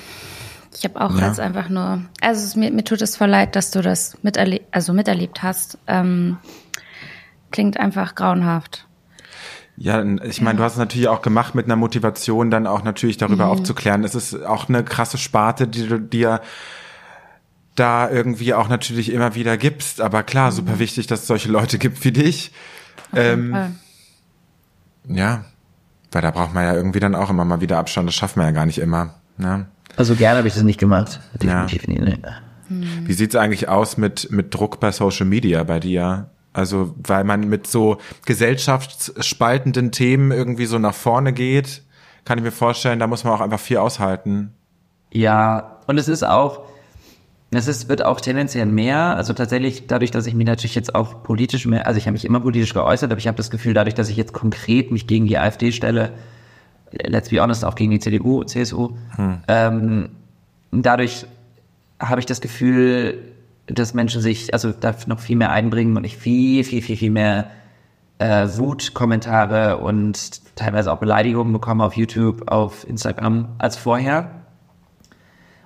[0.73, 1.27] Ich habe auch ja.
[1.27, 4.65] jetzt einfach nur, also es, mir, mir tut es voll leid, dass du das miterlebt,
[4.71, 5.77] also miterlebt hast.
[5.87, 6.37] Ähm,
[7.51, 8.87] klingt einfach grauenhaft.
[9.77, 10.57] Ja, ich meine, ja.
[10.57, 13.51] du hast es natürlich auch gemacht mit einer Motivation, dann auch natürlich darüber mhm.
[13.51, 14.03] aufzuklären.
[14.03, 16.41] Es ist auch eine krasse Sparte, die du dir
[17.75, 20.01] da irgendwie auch natürlich immer wieder gibst.
[20.01, 20.55] Aber klar, mhm.
[20.55, 22.51] super wichtig, dass es solche Leute gibt wie dich.
[23.13, 23.75] Ähm,
[25.07, 25.45] ja,
[26.11, 28.07] weil da braucht man ja irgendwie dann auch immer mal wieder Abstand.
[28.07, 29.15] Das schafft man ja gar nicht immer.
[29.37, 29.67] Ne?
[29.97, 31.19] Also gerne habe ich das nicht gemacht.
[31.41, 32.01] Definitiv ja.
[32.03, 32.21] nicht.
[32.69, 33.07] Mhm.
[33.07, 36.29] Wie sieht's eigentlich aus mit, mit Druck bei Social Media bei dir?
[36.53, 41.81] Also, weil man mit so gesellschaftsspaltenden Themen irgendwie so nach vorne geht,
[42.25, 44.53] kann ich mir vorstellen, da muss man auch einfach viel aushalten.
[45.13, 46.63] Ja, und es ist auch,
[47.53, 51.21] Es ist, wird auch tendenziell mehr, also tatsächlich dadurch, dass ich mich natürlich jetzt auch
[51.21, 53.93] politisch mehr, also ich habe mich immer politisch geäußert, aber ich habe das Gefühl, dadurch,
[53.93, 56.13] dass ich jetzt konkret mich gegen die AfD stelle,
[56.91, 59.39] let's be honest, auch gegen die CDU, CSU, hm.
[59.49, 60.09] ähm,
[60.71, 61.25] dadurch
[61.99, 63.19] habe ich das Gefühl,
[63.67, 67.11] dass Menschen sich, also da noch viel mehr einbringen und ich viel, viel, viel, viel
[67.11, 67.51] mehr
[68.17, 74.40] äh, Wutkommentare und teilweise auch Beleidigungen bekomme auf YouTube, auf Instagram als vorher.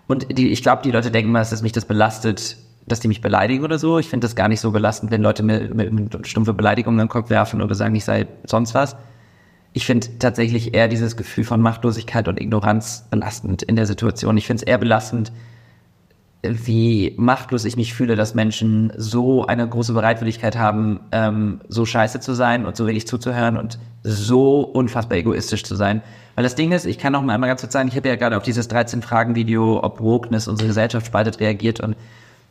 [0.07, 3.21] Und die, ich glaube, die Leute denken mal, dass mich das belastet, dass die mich
[3.21, 3.97] beleidigen oder so.
[3.97, 7.09] Ich finde das gar nicht so belastend, wenn Leute mir, mir, stumpfe Beleidigungen in den
[7.09, 8.95] Kopf werfen oder sagen, ich sei sonst was.
[9.73, 14.37] Ich finde tatsächlich eher dieses Gefühl von Machtlosigkeit und Ignoranz belastend in der Situation.
[14.37, 15.31] Ich finde es eher belastend,
[16.49, 22.19] wie machtlos ich mich fühle, dass Menschen so eine große Bereitwilligkeit haben, ähm, so scheiße
[22.19, 26.01] zu sein und so wenig zuzuhören und so unfassbar egoistisch zu sein.
[26.35, 28.15] Weil das Ding ist, ich kann noch mal einmal ganz kurz sagen, ich habe ja
[28.15, 31.95] gerade auf dieses 13-Fragen-Video, ob Wokeness unsere Gesellschaft spaltet, reagiert und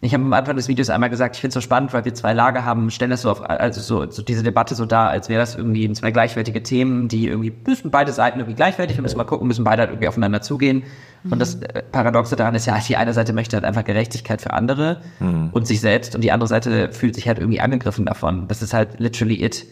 [0.05, 2.15] ich habe am Anfang des Videos einmal gesagt, ich finde es so spannend, weil wir
[2.15, 5.29] zwei Lager haben, stellen das so auf, also so, so diese Debatte so dar, als
[5.29, 9.17] wäre das irgendwie zwei gleichwertige Themen, die irgendwie müssen beide Seiten irgendwie gleichwertig, wir müssen
[9.17, 10.83] mal gucken, müssen beide halt irgendwie aufeinander zugehen.
[11.31, 14.53] Und das äh, Paradoxe daran ist ja, die eine Seite möchte halt einfach Gerechtigkeit für
[14.53, 15.49] andere mhm.
[15.53, 18.47] und sich selbst und die andere Seite fühlt sich halt irgendwie angegriffen davon.
[18.49, 19.65] Das ist halt literally it.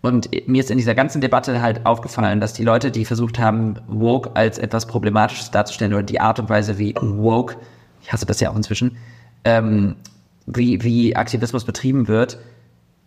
[0.00, 3.76] Und mir ist in dieser ganzen Debatte halt aufgefallen, dass die Leute, die versucht haben,
[3.86, 7.56] woke als etwas Problematisches darzustellen oder die Art und Weise, wie woke,
[8.02, 8.96] ich hasse das ja auch inzwischen,
[9.44, 9.96] ähm,
[10.46, 12.38] wie, wie Aktivismus betrieben wird,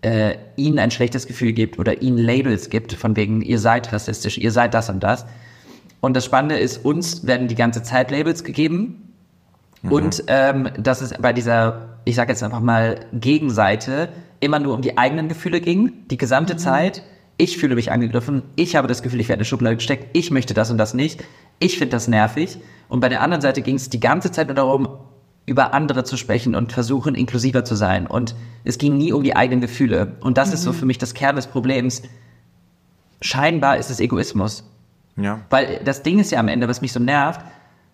[0.01, 4.37] äh, ihnen ein schlechtes Gefühl gibt oder ihnen Labels gibt, von wegen, ihr seid rassistisch,
[4.37, 5.25] ihr seid das und das.
[5.99, 9.13] Und das Spannende ist, uns werden die ganze Zeit Labels gegeben.
[9.83, 9.91] Mhm.
[9.91, 14.81] Und ähm, dass es bei dieser, ich sage jetzt einfach mal, Gegenseite immer nur um
[14.81, 16.59] die eigenen Gefühle ging, die gesamte mhm.
[16.59, 17.03] Zeit.
[17.37, 20.29] Ich fühle mich angegriffen, ich habe das Gefühl, ich werde in eine Schublade gesteckt, ich
[20.29, 21.23] möchte das und das nicht,
[21.57, 22.59] ich finde das nervig.
[22.87, 24.89] Und bei der anderen Seite ging es die ganze Zeit nur darum,
[25.51, 28.07] über andere zu sprechen und versuchen, inklusiver zu sein.
[28.07, 30.15] Und es ging nie um die eigenen Gefühle.
[30.21, 30.53] Und das mhm.
[30.53, 30.75] ist so mhm.
[30.75, 32.01] für mich das Kern des Problems.
[33.21, 34.63] Scheinbar ist es Egoismus.
[35.17, 35.41] Ja.
[35.49, 37.41] Weil das Ding ist ja am Ende, was mich so nervt,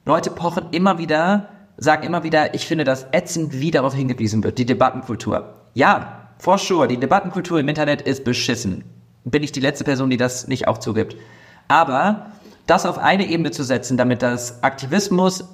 [0.06, 4.60] Leute pochen immer wieder, sagen immer wieder, ich finde das ätzend, wie darauf hingewiesen wird,
[4.60, 5.56] die Debattenkultur.
[5.74, 8.84] Ja, for sure, die Debattenkultur im Internet ist beschissen.
[9.26, 11.18] Bin ich die letzte Person, die das nicht auch zugibt.
[11.68, 12.28] Aber
[12.68, 15.46] das auf eine Ebene zu setzen, damit das Aktivismus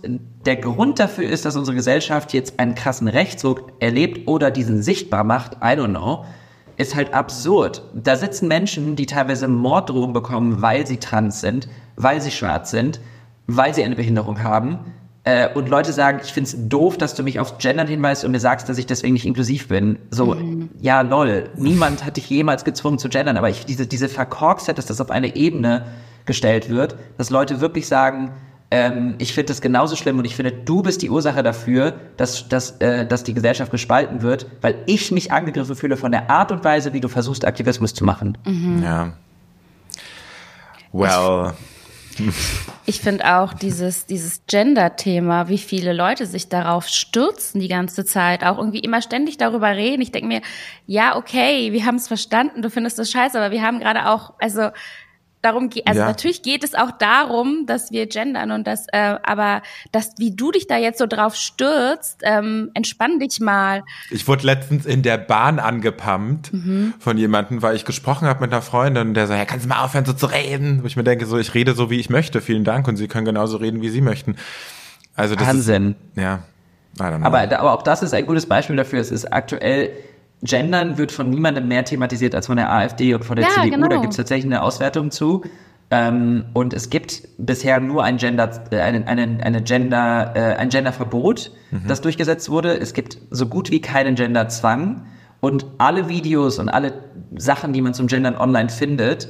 [0.46, 5.24] der Grund dafür ist, dass unsere Gesellschaft jetzt einen krassen Rechtsruck erlebt oder diesen sichtbar
[5.24, 6.26] macht, I don't know,
[6.76, 7.84] ist halt absurd.
[7.94, 13.00] Da sitzen Menschen, die teilweise Morddrohungen bekommen, weil sie trans sind, weil sie schwarz sind,
[13.46, 14.80] weil sie eine Behinderung haben.
[15.24, 18.40] Äh, und Leute sagen, ich find's doof, dass du mich aufs Gendern hinweist und mir
[18.40, 20.00] sagst, dass ich deswegen nicht inklusiv bin.
[20.10, 20.70] So, mhm.
[20.82, 21.52] ja, lol.
[21.56, 25.12] Niemand hat dich jemals gezwungen zu gendern, aber ich, diese, diese Verkorkstheit, dass das auf
[25.12, 25.86] eine Ebene
[26.26, 28.32] gestellt wird, dass Leute wirklich sagen,
[28.74, 32.50] ähm, ich finde das genauso schlimm und ich finde, du bist die Ursache dafür, dass,
[32.50, 36.52] dass, äh, dass die Gesellschaft gespalten wird, weil ich mich angegriffen fühle von der Art
[36.52, 38.38] und Weise, wie du versuchst, Aktivismus zu machen.
[38.46, 38.82] Mhm.
[38.82, 39.14] Ja.
[40.92, 41.54] Well.
[42.86, 48.44] Ich finde auch dieses, dieses Gender-Thema, wie viele Leute sich darauf stürzen die ganze Zeit,
[48.44, 50.02] auch irgendwie immer ständig darüber reden.
[50.02, 50.42] Ich denke mir,
[50.86, 54.34] ja, okay, wir haben es verstanden, du findest das scheiße, aber wir haben gerade auch,
[54.40, 54.70] also
[55.44, 56.08] darum geht, also ja.
[56.08, 60.52] natürlich geht es auch darum, dass wir gendern und das, äh, aber das, wie du
[60.52, 63.84] dich da jetzt so drauf stürzt, ähm, entspann dich mal.
[64.10, 66.94] Ich wurde letztens in der Bahn angepumpt mhm.
[66.98, 69.84] von jemandem, weil ich gesprochen habe mit einer Freundin, der so, ja, kannst du mal
[69.84, 70.82] aufhören so zu reden?
[70.82, 73.08] Wo ich mir denke, so, ich rede so, wie ich möchte, vielen Dank und sie
[73.08, 74.38] können genauso reden, wie sie möchten.
[75.16, 75.96] Also das Wahnsinn.
[76.16, 76.44] Ist, ja.
[77.00, 79.00] Aber, aber auch das ist ein gutes Beispiel dafür.
[79.00, 79.92] Es ist aktuell
[80.44, 83.72] Gendern wird von niemandem mehr thematisiert als von der AfD und von der ja, CDU.
[83.72, 83.88] Genau.
[83.88, 85.44] Da gibt es tatsächlich eine Auswertung zu.
[85.90, 90.70] Ähm, und es gibt bisher nur ein Gender, äh, eine, eine, eine Gender, äh, ein
[90.70, 91.88] Genderverbot, mhm.
[91.88, 92.78] das durchgesetzt wurde.
[92.78, 95.06] Es gibt so gut wie keinen Genderzwang.
[95.40, 96.94] Und alle Videos und alle
[97.36, 99.30] Sachen, die man zum Gendern online findet,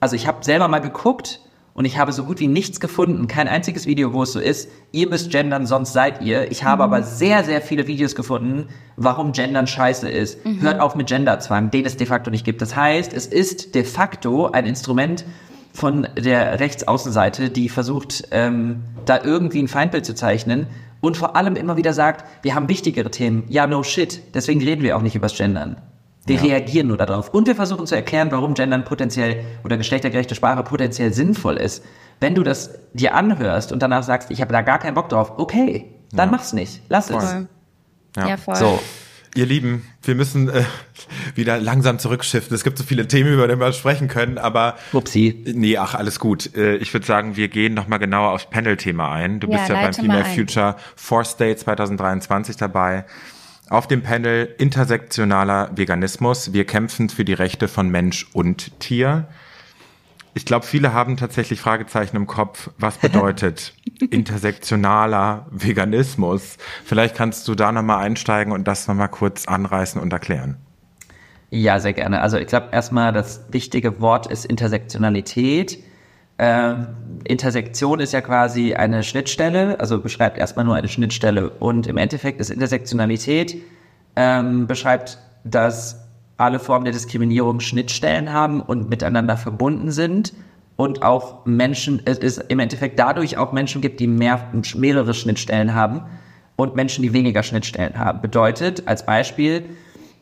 [0.00, 1.40] also ich habe selber mal geguckt,
[1.78, 4.68] und ich habe so gut wie nichts gefunden, kein einziges Video, wo es so ist,
[4.90, 6.50] ihr müsst gendern, sonst seid ihr.
[6.50, 6.92] Ich habe mhm.
[6.92, 10.44] aber sehr, sehr viele Videos gefunden, warum gendern scheiße ist.
[10.44, 10.60] Mhm.
[10.60, 12.62] Hört auf mit Genderzwang, den es de facto nicht gibt.
[12.62, 15.24] Das heißt, es ist de facto ein Instrument
[15.72, 20.66] von der Rechtsaußenseite, die versucht, ähm, da irgendwie ein Feindbild zu zeichnen
[21.00, 23.44] und vor allem immer wieder sagt, wir haben wichtigere Themen.
[23.46, 24.20] Ja, no shit.
[24.34, 25.76] Deswegen reden wir auch nicht übers Gendern.
[26.28, 26.42] Wir ja.
[26.42, 27.30] reagieren nur darauf.
[27.30, 31.84] Und wir versuchen zu erklären, warum Gendern potenziell oder geschlechtergerechte Sprache potenziell sinnvoll ist.
[32.20, 35.32] Wenn du das dir anhörst und danach sagst, ich habe da gar keinen Bock drauf,
[35.38, 36.36] okay, dann ja.
[36.36, 36.82] mach's nicht.
[36.88, 37.22] Lass voll.
[37.22, 37.46] es.
[38.16, 38.28] Ja.
[38.28, 38.56] ja, voll.
[38.56, 38.80] So.
[39.34, 40.64] Ihr Lieben, wir müssen äh,
[41.34, 42.54] wieder langsam zurückschiffen.
[42.54, 45.44] Es gibt so viele Themen, über die wir sprechen können, aber Upsi.
[45.54, 46.56] nee, ach, alles gut.
[46.56, 49.38] Äh, ich würde sagen, wir gehen nochmal genauer aufs Panel-Thema ein.
[49.38, 50.24] Du Ja, bist ja beim Female.
[50.24, 53.04] Future Force Day 2023 dabei.
[53.70, 56.54] Auf dem Panel intersektionaler Veganismus.
[56.54, 59.28] Wir kämpfen für die Rechte von Mensch und Tier.
[60.32, 62.70] Ich glaube, viele haben tatsächlich Fragezeichen im Kopf.
[62.78, 63.74] Was bedeutet
[64.10, 66.56] intersektionaler Veganismus?
[66.84, 70.56] Vielleicht kannst du da nochmal einsteigen und das nochmal kurz anreißen und erklären.
[71.50, 72.20] Ja, sehr gerne.
[72.22, 75.78] Also ich glaube erstmal, das wichtige Wort ist Intersektionalität.
[76.38, 76.86] Ähm,
[77.24, 81.50] Intersektion ist ja quasi eine Schnittstelle, also beschreibt erstmal nur eine Schnittstelle.
[81.50, 83.56] Und im Endeffekt ist Intersektionalität
[84.16, 90.32] ähm, beschreibt, dass alle Formen der Diskriminierung Schnittstellen haben und miteinander verbunden sind
[90.76, 94.40] und auch Menschen, es ist im Endeffekt dadurch auch Menschen gibt, die mehr,
[94.76, 96.02] mehrere Schnittstellen haben
[96.54, 98.20] und Menschen, die weniger Schnittstellen haben.
[98.20, 99.64] Bedeutet, als Beispiel,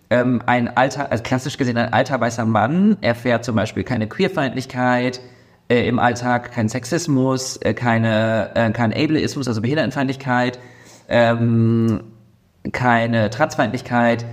[0.08, 5.20] ähm, ein alter, also klassisch gesehen ein alter weißer Mann erfährt zum Beispiel keine Queerfeindlichkeit
[5.68, 10.58] äh, im Alltag, kein Sexismus, äh, keine, äh, kein Ableismus, also Behindertenfeindlichkeit,
[11.08, 12.02] ähm,
[12.72, 14.24] keine Transfeindlichkeit,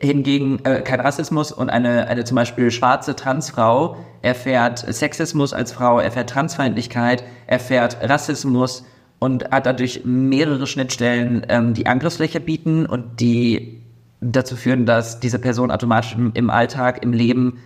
[0.00, 5.98] hingegen äh, kein Rassismus und eine, eine zum Beispiel schwarze Transfrau erfährt Sexismus als Frau,
[5.98, 8.84] erfährt Transfeindlichkeit, erfährt Rassismus
[9.18, 13.82] und hat dadurch mehrere Schnittstellen, ähm, die Angriffsfläche bieten und die
[14.20, 17.58] dazu führen, dass diese Person automatisch im, im Alltag, im Leben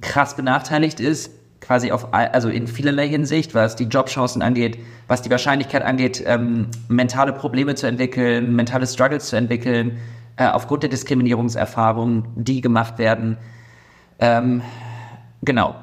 [0.00, 1.30] krass benachteiligt ist,
[1.62, 6.66] quasi auf, also in vielerlei Hinsicht, was die Jobchancen angeht, was die Wahrscheinlichkeit angeht, ähm,
[6.88, 9.98] mentale Probleme zu entwickeln, mentale Struggles zu entwickeln,
[10.36, 13.38] äh, aufgrund der Diskriminierungserfahrungen, die gemacht werden.
[14.18, 14.62] Ähm,
[15.42, 15.76] genau.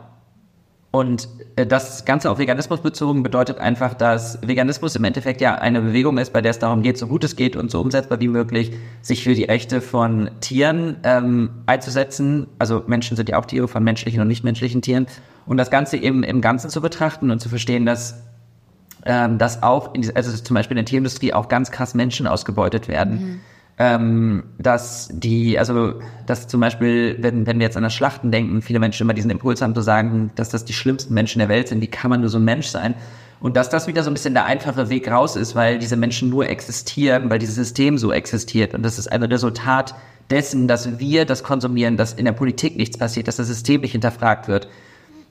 [0.91, 1.29] Und
[1.65, 6.31] das Ganze auf Veganismus bezogen bedeutet einfach, dass Veganismus im Endeffekt ja eine Bewegung ist,
[6.33, 9.23] bei der es darum geht, so gut es geht und so umsetzbar wie möglich, sich
[9.23, 12.47] für die Rechte von Tieren ähm, einzusetzen.
[12.59, 15.07] Also Menschen sind ja auch Tiere von menschlichen und nichtmenschlichen Tieren.
[15.45, 18.15] Und das Ganze eben im Ganzen zu betrachten und zu verstehen, dass
[19.05, 22.89] ähm, dass auch, in, also zum Beispiel in der Tierindustrie auch ganz krass Menschen ausgebeutet
[22.89, 23.41] werden.
[23.81, 25.93] Ähm, dass die, also,
[26.25, 29.31] dass zum Beispiel, wenn, wenn wir jetzt an das Schlachten denken, viele Menschen immer diesen
[29.31, 32.19] Impuls haben zu sagen, dass das die schlimmsten Menschen der Welt sind, wie kann man
[32.19, 32.93] nur so ein Mensch sein?
[33.39, 36.29] Und dass das wieder so ein bisschen der einfache Weg raus ist, weil diese Menschen
[36.29, 38.73] nur existieren, weil dieses System so existiert.
[38.73, 39.95] Und das ist ein Resultat
[40.29, 43.93] dessen, dass wir das konsumieren, dass in der Politik nichts passiert, dass das System nicht
[43.93, 44.67] hinterfragt wird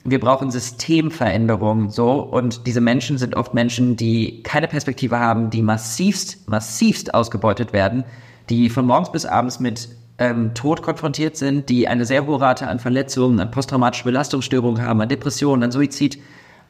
[0.04, 2.20] wir brauchen Systemveränderungen, so.
[2.22, 8.04] Und diese Menschen sind oft Menschen, die keine Perspektive haben, die massivst, massivst ausgebeutet werden,
[8.50, 12.66] die von morgens bis abends mit ähm, Tod konfrontiert sind, die eine sehr hohe Rate
[12.66, 16.18] an Verletzungen, an posttraumatischen Belastungsstörungen haben, an Depressionen, an Suizid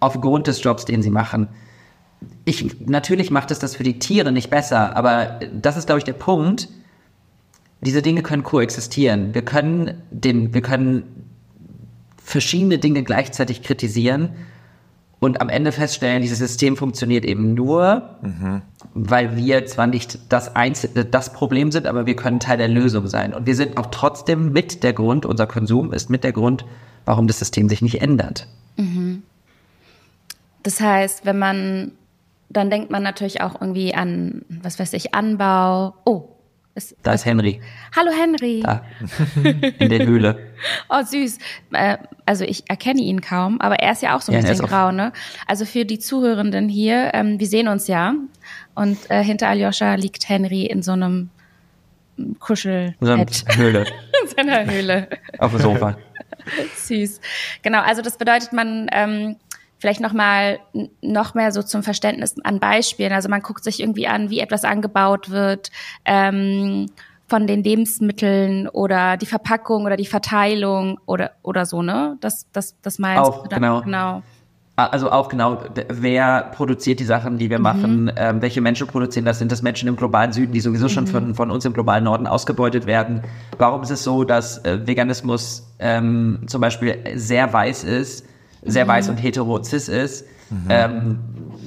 [0.00, 1.48] aufgrund des Jobs, den sie machen.
[2.44, 6.04] Ich, natürlich macht es das für die Tiere nicht besser, aber das ist, glaube ich,
[6.04, 6.68] der Punkt.
[7.80, 9.34] Diese Dinge können koexistieren.
[9.34, 11.04] Wir können den, wir können
[12.22, 14.30] verschiedene Dinge gleichzeitig kritisieren
[15.20, 18.16] und am Ende feststellen, dieses System funktioniert eben nur,
[18.94, 23.08] weil wir zwar nicht das, Einzel das Problem sind, aber wir können Teil der Lösung
[23.08, 23.34] sein.
[23.34, 26.64] Und wir sind auch trotzdem mit der Grund, unser Konsum ist mit der Grund,
[27.04, 28.46] warum das System sich nicht ändert.
[30.62, 31.92] Das heißt, wenn man,
[32.48, 35.94] dann denkt man natürlich auch irgendwie an, was weiß ich, Anbau.
[36.04, 36.28] Oh,
[36.78, 37.60] ist, Da ist Henry,
[37.94, 38.60] hallo Henry.
[38.64, 38.82] da,
[39.78, 40.38] in der Höhle.
[40.88, 41.38] Oh, süß.
[41.72, 44.66] Äh, also ich erkenne ihn kaum, aber er ist ja auch so ein Ja, bisschen
[44.66, 45.12] grau, ne?
[45.46, 48.14] Also für die Zuhörenden hier, ähm, wir sehen uns ja.
[48.74, 51.30] Und äh, hinter Aljoscha liegt Henry in so einem
[52.40, 53.86] Kuschel So eine Höhle
[54.22, 55.08] in seiner Höhle.
[55.38, 55.96] auf dem Sofa.
[56.76, 57.20] Süß.
[57.62, 59.36] Genau, also das bedeutet, man ähm,
[59.78, 63.12] vielleicht noch mal n- noch mehr so zum Verständnis an Beispielen.
[63.12, 65.70] Also man guckt sich irgendwie an, wie etwas angebaut wird,
[66.04, 66.86] ähm,
[67.26, 72.16] von den Lebensmitteln oder die Verpackung oder die Verteilung oder oder so, ne?
[72.20, 73.54] Das das das meinst Auch, du?
[73.54, 73.82] genau.
[73.82, 74.22] Genau.
[74.76, 79.40] Also auch genau, wer produziert die Sachen, die wir machen, ähm, welche Menschen produzieren das?
[79.40, 82.28] Sind das Menschen im globalen Süden, die sowieso schon von, von uns im globalen Norden
[82.28, 83.22] ausgebeutet werden?
[83.58, 88.24] Warum ist es so, dass äh, Veganismus ähm, zum Beispiel sehr weiß ist,
[88.62, 90.24] sehr weiß und hetero cis ist?
[90.68, 91.18] Ähm,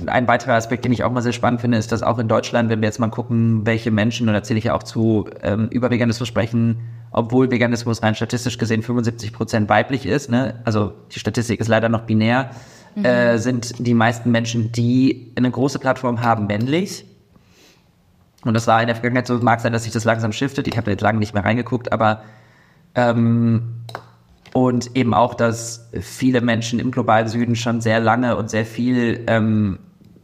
[0.07, 2.69] ein weiterer Aspekt, den ich auch mal sehr spannend finde, ist, dass auch in Deutschland,
[2.69, 5.67] wenn wir jetzt mal gucken, welche Menschen, und da zähle ich ja auch zu, ähm,
[5.69, 6.79] über Veganismus sprechen,
[7.11, 10.55] obwohl Veganismus rein statistisch gesehen 75 Prozent weiblich ist, ne?
[10.63, 12.51] also die Statistik ist leider noch binär,
[13.03, 17.05] äh, sind die meisten Menschen, die eine große Plattform haben, männlich.
[18.43, 20.67] Und das war in der Vergangenheit so, mag sein, dass sich das langsam shiftet.
[20.67, 22.23] Ich habe da jetzt lange nicht mehr reingeguckt, aber
[22.95, 23.75] ähm,
[24.53, 29.23] und eben auch, dass viele Menschen im globalen Süden schon sehr lange und sehr viel
[29.27, 29.79] ähm,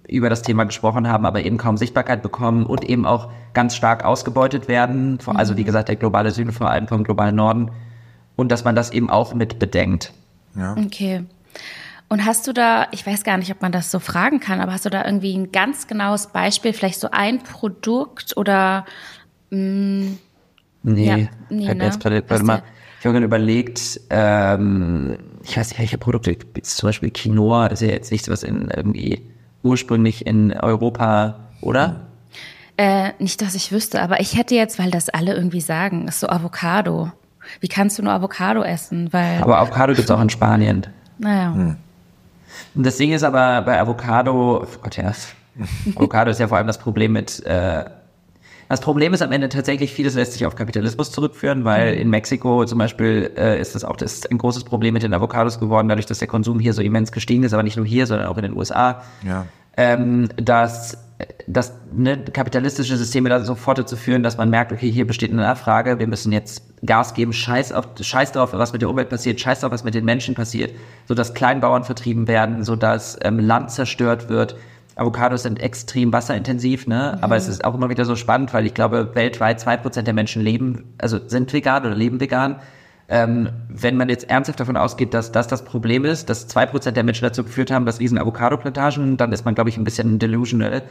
[0.07, 4.05] über das Thema gesprochen haben, aber eben kaum Sichtbarkeit bekommen und eben auch ganz stark
[4.05, 5.19] ausgebeutet werden.
[5.25, 7.71] Also wie gesagt, der globale Süden vor allem vom globalen Norden.
[8.35, 10.13] Und dass man das eben auch mit bedenkt.
[10.55, 10.75] Ja.
[10.77, 11.23] Okay.
[12.07, 14.71] Und hast du da, ich weiß gar nicht, ob man das so fragen kann, aber
[14.71, 18.85] hast du da irgendwie ein ganz genaues Beispiel, vielleicht so ein Produkt oder
[19.49, 20.11] mh,
[20.83, 21.85] Nee, Ja, nee nee, halt ne?
[21.85, 22.63] jetzt warte mal.
[23.07, 28.11] Habe gerade überlegt, ähm, ich weiß nicht, welche Produkte, zum Beispiel Quinoa ist ja jetzt
[28.11, 29.21] nichts, was in irgendwie
[29.63, 32.07] ursprünglich in Europa, oder?
[32.77, 36.19] äh, nicht, dass ich wüsste, aber ich hätte jetzt, weil das alle irgendwie sagen, ist
[36.19, 37.11] so Avocado.
[37.59, 39.11] Wie kannst du nur Avocado essen?
[39.11, 40.85] Weil, Aber Avocado gibt's auch in Spanien.
[41.17, 41.75] naja.
[42.75, 45.11] Und das Ding ist aber bei Avocado, oh Gott ja,
[45.95, 47.85] Avocado ist ja vor allem das Problem mit, äh,
[48.69, 52.65] das Problem ist am Ende tatsächlich, vieles lässt sich auf Kapitalismus zurückführen, weil in Mexiko
[52.65, 55.88] zum Beispiel äh, ist das auch das ist ein großes Problem mit den Avocados geworden,
[55.88, 58.38] dadurch, dass der Konsum hier so immens gestiegen ist, aber nicht nur hier, sondern auch
[58.38, 59.03] in den USA.
[59.25, 59.45] Ja.
[59.77, 60.97] ähm, dass
[61.47, 65.97] das ne, kapitalistische Systeme da so fortzuführen, dass man merkt, okay, hier besteht eine Nachfrage,
[65.97, 69.62] wir müssen jetzt Gas geben, scheiß, auf, scheiß drauf, was mit der Umwelt passiert, scheiß
[69.62, 70.75] drauf, was mit den Menschen passiert,
[71.08, 74.56] sodass Kleinbauern vertrieben werden, sodass ähm, Land zerstört wird.
[74.97, 77.17] Avocados sind extrem wasserintensiv, ne?
[77.21, 80.13] aber es ist auch immer wieder so spannend, weil ich glaube, weltweit zwei Prozent der
[80.13, 82.57] Menschen leben, also sind vegan oder leben vegan.
[83.10, 86.97] Ähm, wenn man jetzt ernsthaft davon ausgeht, dass das das Problem ist, dass zwei Prozent
[86.97, 90.19] der Menschen dazu geführt haben, dass riesen Avocado-Plantagen, dann ist man, glaube ich, ein bisschen
[90.19, 90.81] delusional,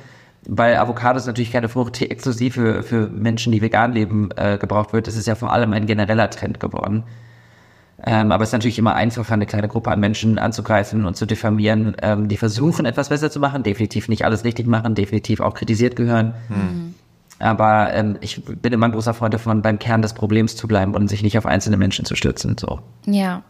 [0.48, 4.56] weil Avocado ist natürlich keine Frucht, die exklusiv für, für Menschen, die vegan leben, äh,
[4.56, 5.08] gebraucht wird.
[5.08, 7.04] Das ist ja vor allem ein genereller Trend geworden.
[8.04, 11.24] Ähm, aber es ist natürlich immer einfacher, eine kleine Gruppe an Menschen anzugreifen und zu
[11.24, 15.54] diffamieren, ähm, die versuchen, etwas besser zu machen, definitiv nicht alles richtig machen, definitiv auch
[15.54, 16.34] kritisiert gehören.
[17.38, 20.94] Aber ähm, ich bin immer ein großer Freund davon, beim Kern des Problems zu bleiben
[20.94, 22.56] und sich nicht auf einzelne Menschen zu stürzen.
[22.58, 22.80] So.
[23.06, 23.42] Ja.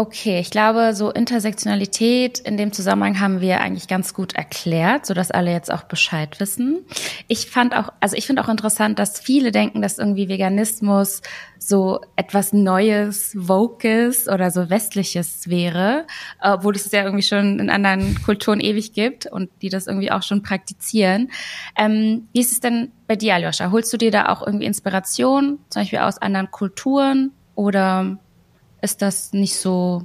[0.00, 5.12] Okay, ich glaube, so Intersektionalität in dem Zusammenhang haben wir eigentlich ganz gut erklärt, so
[5.12, 6.86] dass alle jetzt auch Bescheid wissen.
[7.26, 11.20] Ich fand auch, also ich finde auch interessant, dass viele denken, dass irgendwie Veganismus
[11.58, 16.06] so etwas Neues, Vokes oder so Westliches wäre,
[16.40, 20.12] obwohl es es ja irgendwie schon in anderen Kulturen ewig gibt und die das irgendwie
[20.12, 21.32] auch schon praktizieren.
[21.76, 23.72] Ähm, wie ist es denn bei dir, Aljoscha?
[23.72, 28.18] Holst du dir da auch irgendwie Inspiration, zum Beispiel aus anderen Kulturen oder
[28.80, 30.04] ist das nicht so,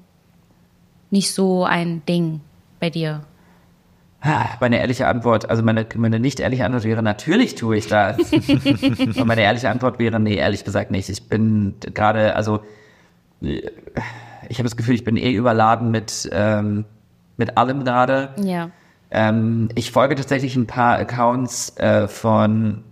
[1.12, 2.42] nicht so ein Ding
[2.80, 3.24] bei dir?
[4.62, 8.18] Meine ehrliche Antwort, also meine, meine nicht ehrliche Antwort wäre, natürlich tue ich das.
[8.32, 11.10] Und meine ehrliche Antwort wäre, nee, ehrlich gesagt nicht.
[11.10, 12.62] Ich bin gerade, also
[13.42, 16.86] ich habe das Gefühl, ich bin eh überladen mit, ähm,
[17.36, 18.30] mit allem gerade.
[18.42, 18.70] Ja.
[19.12, 22.84] Ähm, ich folge tatsächlich ein paar Accounts äh, von,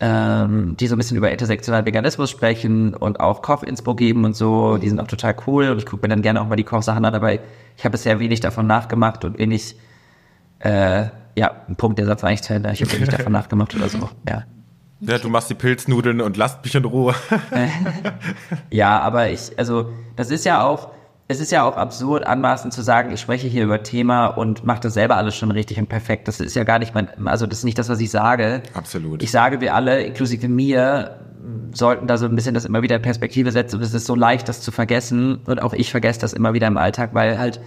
[0.00, 4.78] ähm, die so ein bisschen über intersektionalen Veganismus sprechen und auch Kochinspo geben und so.
[4.78, 7.04] Die sind auch total cool und ich gucke mir dann gerne auch mal die Kochsachen
[7.04, 7.40] an, aber ich
[7.80, 9.76] habe bisher wenig davon nachgemacht und wenig,
[10.60, 12.72] äh, ja, ein Punkt, der Satz war eigentlich zu Ende.
[12.72, 14.44] Ich habe wenig davon nachgemacht oder so, ja.
[15.00, 17.14] ja, du machst die Pilznudeln und lasst mich in Ruhe.
[18.70, 20.88] Ja, aber ich, also das ist ja auch,
[21.30, 24.80] es ist ja auch absurd, anmaßend zu sagen, ich spreche hier über Thema und mache
[24.80, 26.26] das selber alles schon richtig und perfekt.
[26.26, 28.62] Das ist ja gar nicht mein, also das ist nicht das, was ich sage.
[28.74, 29.22] Absolut.
[29.22, 31.20] Ich sage, wir alle, inklusive mir,
[31.72, 34.16] sollten da so ein bisschen das immer wieder in Perspektive setzen und es ist so
[34.16, 37.60] leicht, das zu vergessen und auch ich vergesse das immer wieder im Alltag, weil halt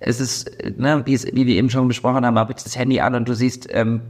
[0.00, 3.00] es ist, ne, wie, es, wie wir eben schon besprochen haben, habe ich das Handy
[3.00, 4.00] an und du siehst ähm,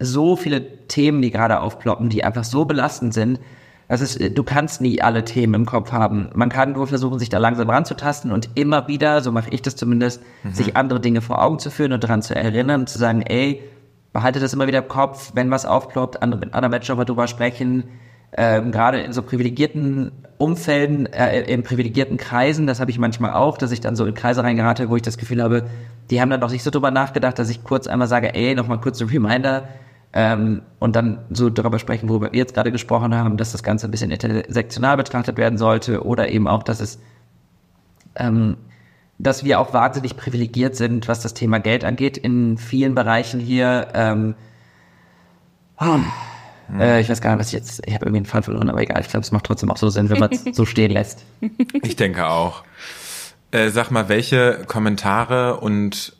[0.00, 3.38] so viele Themen, die gerade aufploppen, die einfach so belastend sind.
[3.88, 6.30] Das ist, du kannst nie alle Themen im Kopf haben.
[6.34, 9.76] Man kann nur versuchen, sich da langsam ranzutasten und immer wieder, so mache ich das
[9.76, 13.62] zumindest, sich andere Dinge vor Augen zu führen und daran zu erinnern, zu sagen, ey,
[14.12, 17.84] behalte das immer wieder im Kopf, wenn was aufploppt, andere, mit anderen Menschen darüber sprechen,
[18.34, 23.58] ähm, gerade in so privilegierten Umfelden, äh, in privilegierten Kreisen, das habe ich manchmal auch,
[23.58, 25.64] dass ich dann so in Kreise reingerate, wo ich das Gefühl habe,
[26.10, 28.80] die haben dann noch nicht so drüber nachgedacht, dass ich kurz einmal sage, ey, nochmal
[28.80, 29.68] kurz ein Reminder,
[30.14, 33.88] ähm, und dann so darüber sprechen, worüber wir jetzt gerade gesprochen haben, dass das Ganze
[33.88, 36.98] ein bisschen intersektional betrachtet werden sollte oder eben auch, dass es,
[38.16, 38.58] ähm,
[39.18, 43.88] dass wir auch wahnsinnig privilegiert sind, was das Thema Geld angeht, in vielen Bereichen hier.
[43.94, 44.34] Ähm,
[45.80, 45.98] oh,
[46.78, 48.82] äh, ich weiß gar nicht, was ich jetzt, ich habe irgendwie einen Fall verloren, aber
[48.82, 51.24] egal, ich glaube, es macht trotzdem auch so Sinn, wenn man es so stehen lässt.
[51.82, 52.64] Ich denke auch.
[53.50, 56.14] Äh, sag mal, welche Kommentare und,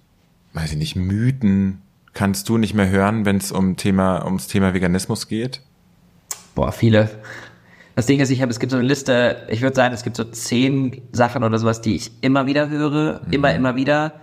[0.54, 1.81] weiß ich nicht, Mythen
[2.12, 5.60] kannst du nicht mehr hören, wenn es um Thema, ums Thema Veganismus geht?
[6.54, 7.10] Boah, viele.
[7.94, 10.16] Das Ding ist, ich habe, es gibt so eine Liste, ich würde sagen, es gibt
[10.16, 14.14] so zehn Sachen oder sowas, die ich immer wieder höre, immer, immer wieder.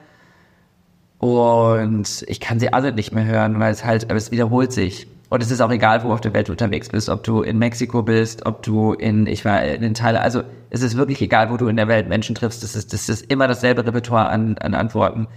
[1.19, 5.07] Und ich kann sie alle nicht mehr hören, weil es halt, aber es wiederholt sich.
[5.29, 7.43] Und es ist auch egal, wo du auf der Welt du unterwegs bist, ob du
[7.43, 11.21] in Mexiko bist, ob du in, ich war in den Teilen, also es ist wirklich
[11.21, 14.29] egal, wo du in der Welt Menschen triffst, das ist, das ist immer dasselbe Repertoire
[14.29, 15.27] an, an Antworten.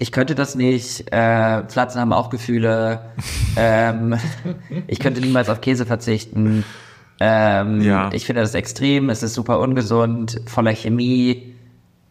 [0.00, 1.12] Ich könnte das nicht.
[1.12, 3.00] Äh, Pflanzen haben auch Gefühle.
[3.56, 4.16] ähm,
[4.86, 6.64] ich könnte niemals auf Käse verzichten.
[7.20, 8.08] Ähm, Ja.
[8.12, 9.10] Ich finde das extrem.
[9.10, 11.54] Es ist super ungesund, voller Chemie.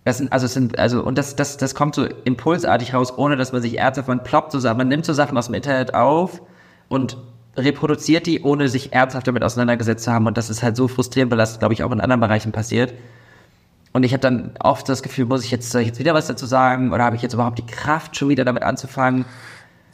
[0.05, 3.35] Das sind, also es sind, also, und das, das, das kommt so impulsartig raus, ohne
[3.37, 5.93] dass man sich ernsthaft, man ploppt so Sachen, man nimmt so Sachen aus dem Internet
[5.93, 6.41] auf
[6.87, 7.17] und
[7.57, 10.27] reproduziert die, ohne sich ernsthaft damit auseinandergesetzt zu haben.
[10.27, 12.93] Und das ist halt so frustrierend, weil das, glaube ich, auch in anderen Bereichen passiert.
[13.91, 16.27] Und ich habe dann oft das Gefühl, muss ich jetzt, soll ich jetzt wieder was
[16.27, 16.93] dazu sagen?
[16.93, 19.25] Oder habe ich jetzt überhaupt die Kraft, schon wieder damit anzufangen?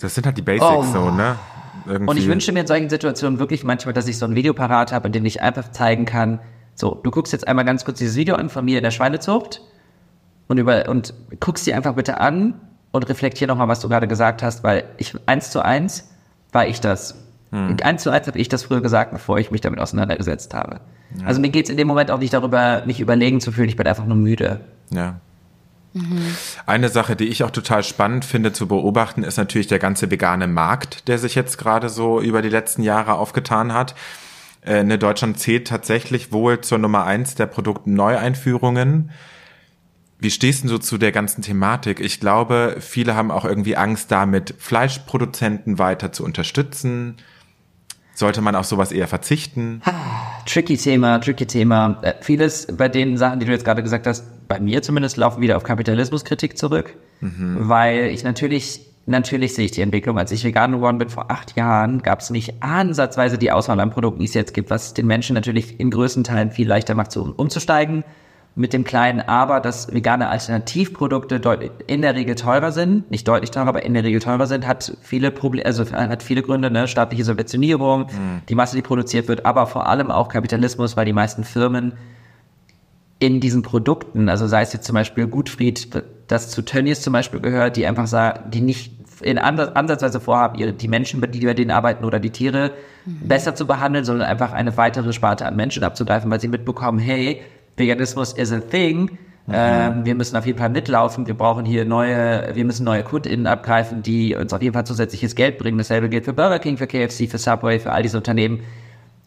[0.01, 0.83] Das sind halt die Basics Oh.
[0.83, 1.37] so, ne?
[1.85, 2.09] Irgendwie.
[2.09, 4.91] Und ich wünsche mir in solchen Situationen wirklich manchmal, dass ich so ein Video parat
[4.91, 6.39] habe, in dem ich einfach zeigen kann,
[6.73, 9.61] so, du guckst jetzt einmal ganz kurz dieses Video an von mir in der Schweinezucht
[10.47, 12.59] und über und guckst dir einfach bitte an
[12.91, 16.09] und reflektier nochmal, was du gerade gesagt hast, weil ich eins zu eins
[16.51, 17.15] war ich das.
[17.51, 20.81] Eins zu eins habe ich das früher gesagt, bevor ich mich damit auseinandergesetzt habe.
[21.23, 23.87] Also mir geht's in dem Moment auch nicht darüber, mich überlegen zu fühlen, ich bin
[23.87, 24.61] einfach nur müde.
[24.89, 25.19] Ja.
[26.65, 30.47] Eine Sache, die ich auch total spannend finde zu beobachten, ist natürlich der ganze vegane
[30.47, 33.95] Markt, der sich jetzt gerade so über die letzten Jahre aufgetan hat.
[34.65, 39.11] Äh, ne, Deutschland zählt tatsächlich wohl zur Nummer eins der Produktneueinführungen.
[40.19, 42.01] Wie stehst du so zu der ganzen Thematik?
[42.01, 47.17] Ich glaube, viele haben auch irgendwie Angst, damit Fleischproduzenten weiter zu unterstützen.
[48.13, 49.81] Sollte man auf sowas eher verzichten?
[50.45, 51.97] Tricky Thema, tricky Thema.
[52.01, 55.41] Äh, vieles bei den Sachen, die du jetzt gerade gesagt hast, bei mir zumindest laufen
[55.41, 56.95] wieder auf Kapitalismuskritik zurück,
[57.67, 60.19] weil ich natürlich, natürlich sehe ich die Entwicklung.
[60.19, 63.89] Als ich vegan geworden bin vor acht Jahren, gab es nicht ansatzweise die Auswahl an
[63.89, 67.11] Produkten, die es jetzt gibt, was den Menschen natürlich in größten Teilen viel leichter macht,
[67.11, 68.03] so umzusteigen.
[68.57, 73.51] Mit dem kleinen Aber, dass vegane Alternativprodukte deutlich, in der Regel teurer sind, nicht deutlich
[73.51, 76.87] teurer, aber in der Regel teurer sind, hat viele Probleme, also hat viele Gründe, ne,
[76.87, 78.07] staatliche Subventionierung,
[78.47, 81.93] die Masse, die produziert wird, aber vor allem auch Kapitalismus, weil die meisten Firmen
[83.19, 87.39] in diesen Produkten, also sei es jetzt zum Beispiel Gutfried, das zu Tönnies zum Beispiel
[87.39, 91.53] gehört, die einfach sagen, die nicht in Ansatz, Ansatzweise vorhaben, ihre, die Menschen, die bei
[91.53, 92.71] denen arbeiten oder die Tiere
[93.05, 97.41] besser zu behandeln, sondern einfach eine weitere Sparte an Menschen abzugreifen, weil sie mitbekommen, hey,
[97.77, 99.17] Veganismus is a thing,
[99.51, 103.45] ähm, wir müssen auf jeden Fall mitlaufen, wir brauchen hier neue, wir müssen neue KundInnen
[103.45, 105.77] abgreifen, die uns auf jeden Fall zusätzliches Geld bringen.
[105.77, 108.61] Dasselbe gilt für Burger King, für KFC, für Subway, für all diese Unternehmen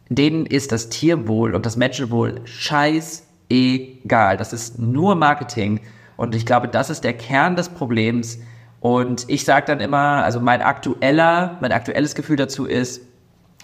[0.08, 4.36] denen ist das Tierwohl und das Menschenwohl scheißegal.
[4.36, 5.80] Das ist nur Marketing.
[6.16, 8.38] Und ich glaube, das ist der Kern des Problems.
[8.80, 13.02] Und ich sage dann immer, also mein aktueller, mein aktuelles Gefühl dazu ist,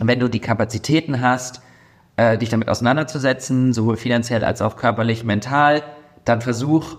[0.01, 1.63] wenn du die Kapazitäten hast,
[2.17, 5.83] äh, dich damit auseinanderzusetzen, sowohl finanziell als auch körperlich, mental,
[6.25, 6.97] dann versuch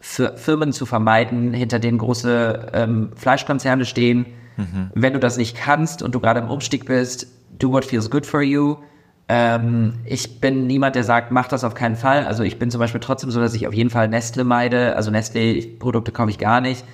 [0.00, 4.26] für Firmen zu vermeiden, hinter denen große ähm, Fleischkonzerne stehen.
[4.94, 7.28] Wenn du das nicht kannst und du gerade im Umstieg bist,
[7.58, 8.76] do what feels good for you.
[9.28, 12.24] Ähm, ich bin niemand, der sagt, mach das auf keinen Fall.
[12.26, 14.96] Also ich bin zum Beispiel trotzdem so, dass ich auf jeden Fall Nestle meide.
[14.96, 16.84] Also Nestle-Produkte kaufe ich gar nicht.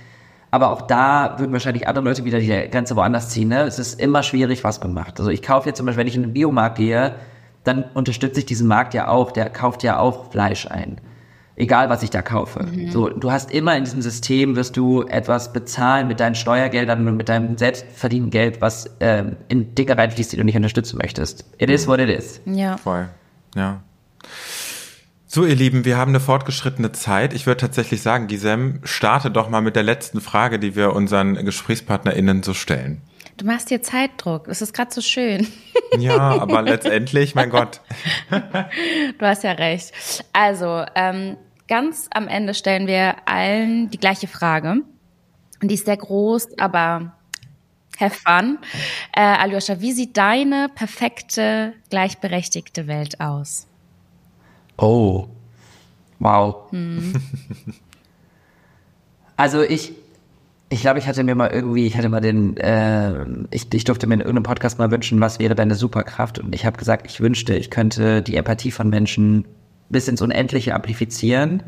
[0.51, 3.49] Aber auch da würden wahrscheinlich andere Leute wieder die Grenze woanders ziehen.
[3.49, 3.63] Ne?
[3.63, 5.19] Es ist immer schwierig, was man macht.
[5.19, 7.15] Also ich kaufe jetzt zum Beispiel, wenn ich in den Biomarkt gehe,
[7.65, 9.33] dann unterstütze ich diesen Markt ja auch.
[9.33, 11.01] Der kauft ja auch Fleisch ein.
[11.57, 12.67] Egal, was ich da kaufe.
[12.91, 17.17] So, du hast immer in diesem System, wirst du etwas bezahlen mit deinen Steuergeldern und
[17.17, 21.45] mit deinem selbstverdienten Geld, was ähm, in Dinge reinfließt, die du nicht unterstützen möchtest.
[21.59, 22.41] It is what it is.
[22.45, 22.77] Ja.
[22.77, 23.09] Voll,
[23.55, 23.83] ja.
[25.29, 27.33] So, ihr Lieben, wir haben eine fortgeschrittene Zeit.
[27.33, 31.35] Ich würde tatsächlich sagen, Gisem, starte doch mal mit der letzten Frage, die wir unseren
[31.45, 33.01] GesprächspartnerInnen so stellen.
[33.37, 34.47] Du machst dir Zeitdruck.
[34.47, 35.47] Das ist gerade so schön.
[35.97, 37.81] Ja, aber letztendlich, mein Gott.
[38.29, 39.93] Du hast ja recht.
[40.33, 41.37] Also, ähm,
[41.69, 44.83] ganz am Ende stellen wir allen die gleiche Frage.
[45.63, 47.13] Und die ist sehr groß, aber
[48.01, 48.59] have fun.
[49.13, 53.69] Äh, Aljoscha, wie sieht deine perfekte, gleichberechtigte Welt aus?
[54.77, 55.29] Oh.
[56.19, 56.73] Wow.
[59.37, 59.93] Also ich,
[60.75, 64.09] ich glaube, ich hatte mir mal irgendwie, ich hatte mal den, äh, ich, ich durfte
[64.09, 66.41] mir in irgendeinem Podcast mal wünschen, was wäre deine Superkraft?
[66.41, 69.45] Und ich habe gesagt, ich wünschte, ich könnte die Empathie von Menschen
[69.89, 71.63] bis ins Unendliche amplifizieren.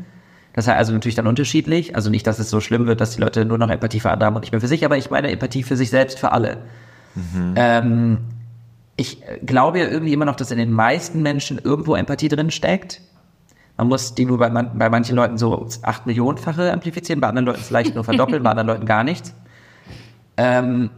[0.51, 1.95] Das heißt also natürlich dann unterschiedlich.
[1.95, 4.27] Also nicht, dass es so schlimm wird, dass die Leute nur noch Empathie für andere
[4.27, 6.57] haben und nicht mehr für sich, aber ich meine Empathie für sich selbst, für alle.
[7.55, 8.17] Ähm,
[8.97, 12.99] ich glaube ja irgendwie immer noch, dass in den meisten Menschen irgendwo Empathie drin steckt.
[13.77, 17.45] Man muss die nur bei, man, bei manchen Leuten so acht Millionenfache amplifizieren, bei anderen
[17.45, 19.33] Leuten vielleicht nur verdoppeln, bei anderen Leuten gar nichts.
[20.35, 20.89] Ähm,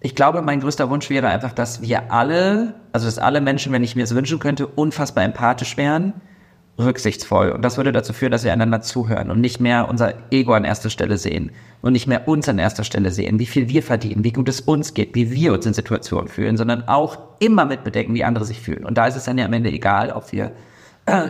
[0.00, 3.82] ich glaube, mein größter Wunsch wäre einfach, dass wir alle, also dass alle Menschen, wenn
[3.82, 6.14] ich mir es wünschen könnte, unfassbar empathisch wären,
[6.78, 7.50] rücksichtsvoll.
[7.50, 10.64] Und das würde dazu führen, dass wir einander zuhören und nicht mehr unser Ego an
[10.64, 11.50] erster Stelle sehen
[11.82, 14.60] und nicht mehr uns an erster Stelle sehen, wie viel wir verdienen, wie gut es
[14.60, 18.44] uns geht, wie wir uns in Situationen fühlen, sondern auch immer mit bedenken, wie andere
[18.44, 18.84] sich fühlen.
[18.84, 20.52] Und da ist es dann ja am Ende egal, ob wir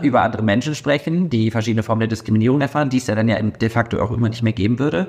[0.03, 3.41] über andere Menschen sprechen, die verschiedene Formen der Diskriminierung erfahren, die es ja dann ja
[3.41, 5.09] de facto auch immer nicht mehr geben würde.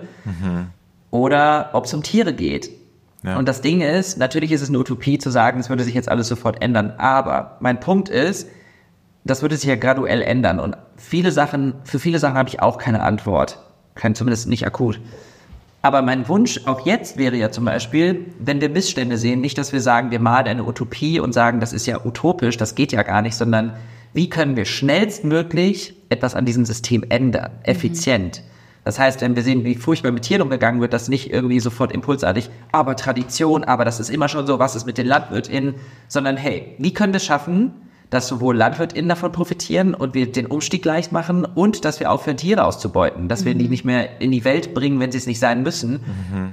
[1.11, 2.69] Oder ob es um Tiere geht.
[3.23, 3.37] Ja.
[3.37, 6.09] Und das Ding ist, natürlich ist es eine Utopie zu sagen, es würde sich jetzt
[6.09, 6.93] alles sofort ändern.
[6.97, 8.47] Aber mein Punkt ist,
[9.25, 10.59] das würde sich ja graduell ändern.
[10.59, 13.59] Und viele Sachen, für viele Sachen habe ich auch keine Antwort.
[13.95, 14.99] Kein, zumindest nicht akut.
[15.81, 19.71] Aber mein Wunsch auch jetzt wäre ja zum Beispiel, wenn wir Missstände sehen, nicht, dass
[19.71, 23.03] wir sagen, wir malen eine Utopie und sagen, das ist ja utopisch, das geht ja
[23.03, 23.73] gar nicht, sondern
[24.13, 28.43] wie können wir schnellstmöglich etwas an diesem System ändern, effizient.
[28.83, 31.91] Das heißt, wenn wir sehen, wie furchtbar mit Tieren umgegangen wird, das nicht irgendwie sofort
[31.91, 35.75] impulsartig, aber Tradition, aber das ist immer schon so, was ist mit den LandwirtInnen,
[36.07, 37.73] sondern hey, wie können wir es schaffen,
[38.09, 42.37] dass sowohl LandwirtInnen davon profitieren und wir den Umstieg leicht machen und dass wir aufhören,
[42.37, 45.39] Tiere auszubeuten, dass wir die nicht mehr in die Welt bringen, wenn sie es nicht
[45.39, 45.99] sein müssen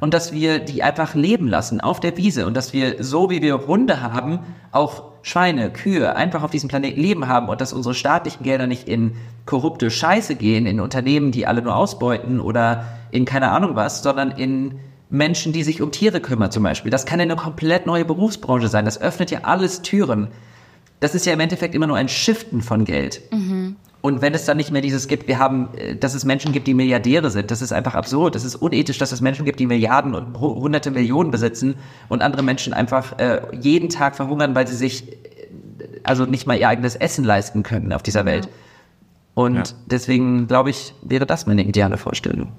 [0.01, 3.41] und dass wir die einfach leben lassen auf der Wiese und dass wir so, wie
[3.41, 4.41] wir Hunde haben,
[4.71, 8.87] auch Schweine, Kühe einfach auf diesem Planeten leben haben und dass unsere staatlichen Gelder nicht
[8.87, 14.03] in korrupte Scheiße gehen, in Unternehmen, die alle nur ausbeuten oder in keine Ahnung was,
[14.03, 14.79] sondern in
[15.09, 16.91] Menschen, die sich um Tiere kümmern zum Beispiel.
[16.91, 18.85] Das kann ja eine komplett neue Berufsbranche sein.
[18.85, 20.29] Das öffnet ja alles Türen
[21.01, 23.21] das ist ja im Endeffekt immer nur ein Shiften von Geld.
[24.03, 26.67] Und wenn es dann nicht mehr dieses gibt, wir haben, äh, dass es Menschen gibt,
[26.69, 28.35] die Milliardäre sind, das ist einfach absurd.
[28.37, 31.75] Das ist unethisch, dass es Menschen gibt, die Milliarden und hu- hunderte Millionen besitzen
[32.09, 35.17] und andere Menschen einfach äh, jeden Tag verhungern, weil sie sich äh,
[36.05, 38.49] also nicht mal ihr eigenes Essen leisten können auf dieser Welt.
[39.35, 39.63] Und Ja.
[39.87, 42.53] deswegen glaube ich, wäre das meine ideale Vorstellung.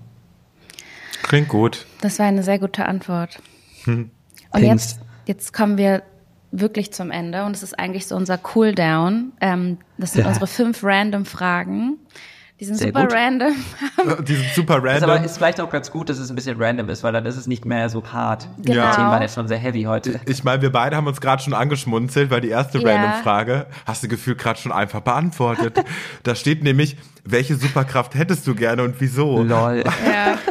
[1.24, 1.86] Klingt gut.
[2.02, 3.40] Das war eine sehr gute Antwort.
[3.86, 4.12] Und
[4.52, 4.98] Pingst.
[4.98, 6.04] jetzt, jetzt kommen wir
[6.52, 9.34] wirklich zum Ende und es ist eigentlich so unser Cooldown.
[9.42, 10.28] Ähm, das sind Ja.
[10.30, 11.98] unsere fünf random Fragen.
[12.60, 13.14] Die sind Sehr super gut.
[13.14, 13.54] random.
[14.26, 15.26] Die sind super Das aber random.
[15.26, 17.46] ist vielleicht auch ganz gut, dass es ein bisschen random ist, weil dann ist es
[17.46, 18.48] nicht mehr so hart.
[18.64, 18.82] Genau.
[18.82, 20.20] Das Thema war jetzt schon sehr heavy heute.
[20.26, 22.90] Ich meine, wir beide haben uns gerade schon angeschmunzelt, weil die erste Ja.
[22.96, 25.84] Random-Frage hast du gefühlt gerade schon einfach beantwortet.
[26.24, 29.44] da steht nämlich, welche Superkraft hättest du gerne und wieso?
[29.44, 29.84] Lol.
[29.86, 30.40] ja.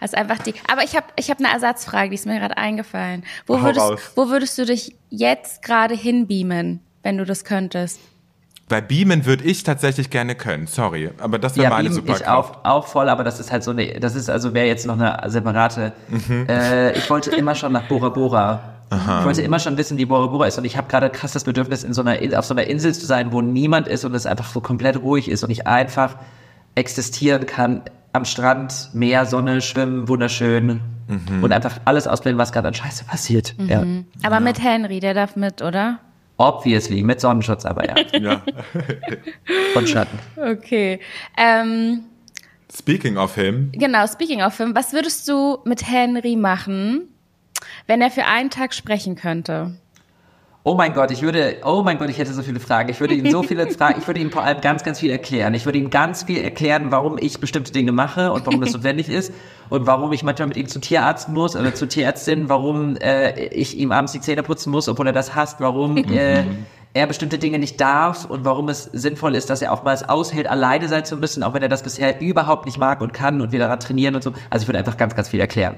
[0.00, 0.54] Ist einfach die.
[0.70, 3.24] Aber ich habe ich hab eine Ersatzfrage, die ist mir gerade eingefallen.
[3.46, 7.98] Wo würdest, wo würdest du dich jetzt gerade hinbeamen, wenn du das könntest?
[8.68, 11.10] Bei Beamen würde ich tatsächlich gerne können, sorry.
[11.18, 13.70] Aber das wäre Ja, meine Beam ich auch, auch voll, aber das ist halt so
[13.70, 15.92] eine, das ist also wäre jetzt noch eine separate.
[16.08, 16.46] Mhm.
[16.48, 18.60] Äh, ich wollte immer schon nach Bora Bora.
[18.90, 21.44] Ich wollte immer schon wissen, wie Bora Bora ist und ich habe gerade krass das
[21.44, 24.14] Bedürfnis, in so einer In- auf so einer Insel zu sein, wo niemand ist und
[24.14, 26.16] es einfach so komplett ruhig ist und ich einfach
[26.74, 27.82] existieren kann
[28.12, 31.42] am Strand, Meer, Sonne, Schwimmen, wunderschön Mhm.
[31.42, 33.54] und einfach alles ausblenden, was gerade an Scheiße passiert.
[33.66, 33.82] Ja.
[34.22, 36.00] Aber mit Henry, der darf mit, oder?
[36.36, 37.94] Obviously, mit Sonnenschutz aber ja.
[38.20, 38.42] Ja.
[39.74, 40.18] Und Schatten.
[40.36, 41.00] Okay.
[41.38, 42.00] Ähm,
[42.70, 47.08] Speaking of him, genau, speaking of him, was würdest du mit Henry machen,
[47.86, 49.78] wenn er für einen Tag sprechen könnte?
[50.68, 52.90] Oh mein Gott, ich würde, oh mein Gott, ich hätte so viele Fragen.
[52.90, 55.54] Ich würde ihm so viele Fragen, ich würde ihm vor allem ganz, ganz viel erklären.
[55.54, 59.08] Ich würde ihm ganz viel erklären, warum ich bestimmte Dinge mache und warum das notwendig
[59.08, 59.32] ist
[59.70, 63.78] und warum ich manchmal mit ihm zum Tierarzt muss oder zur Tierärztin, warum äh, ich
[63.78, 66.44] ihm abends die Zähne putzen muss, obwohl er das hasst, warum äh,
[66.98, 70.08] er bestimmte Dinge nicht darf und warum es sinnvoll ist, dass er auch mal es
[70.08, 73.40] aushält, alleine sein zu müssen, auch wenn er das bisher überhaupt nicht mag und kann
[73.40, 74.32] und wir daran trainieren und so.
[74.50, 75.76] Also ich würde einfach ganz, ganz viel erklären.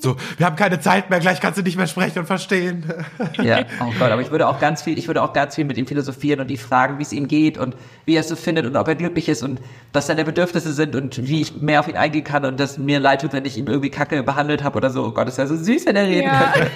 [0.00, 2.84] so, wir haben keine Zeit mehr, gleich kannst du nicht mehr sprechen und verstehen.
[3.42, 5.76] Ja, oh Gott, aber ich würde auch ganz viel, ich würde auch ganz viel mit
[5.76, 7.74] ihm philosophieren und ihn fragen, wie es ihm geht und
[8.04, 9.60] wie er es so findet und ob er glücklich ist und
[9.92, 13.00] was seine Bedürfnisse sind und wie ich mehr auf ihn eingehen kann und dass mir
[13.00, 15.04] leid tut, wenn ich ihn irgendwie kacke behandelt habe oder so.
[15.04, 16.70] Oh Gott, ist ja so süß, wenn er reden könnte.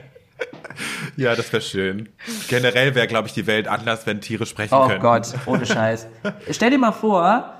[1.16, 2.08] Ja, das wäre schön.
[2.48, 5.00] Generell wäre, glaube ich, die Welt anders, wenn Tiere sprechen Oh können.
[5.00, 6.06] Gott, ohne Scheiß.
[6.50, 7.52] Stell dir mal vor,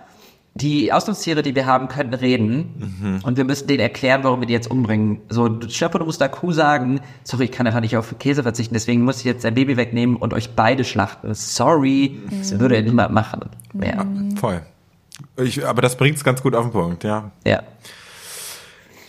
[0.54, 4.52] die Ausdruckstiere, die wir haben, könnten reden und wir müssen denen erklären, warum wir die
[4.52, 5.20] jetzt umbringen.
[5.28, 8.74] So, Schöpfer, du musst da Kuh sagen, sorry, ich kann einfach nicht auf Käse verzichten,
[8.74, 11.34] deswegen muss ich jetzt dein Baby wegnehmen und euch beide schlachten.
[11.34, 13.40] Sorry, das würde niemand machen.
[13.74, 14.04] Ja.
[14.38, 14.62] Voll.
[15.36, 17.30] Ich, aber das bringt's ganz gut auf den Punkt, ja.
[17.46, 17.62] ja.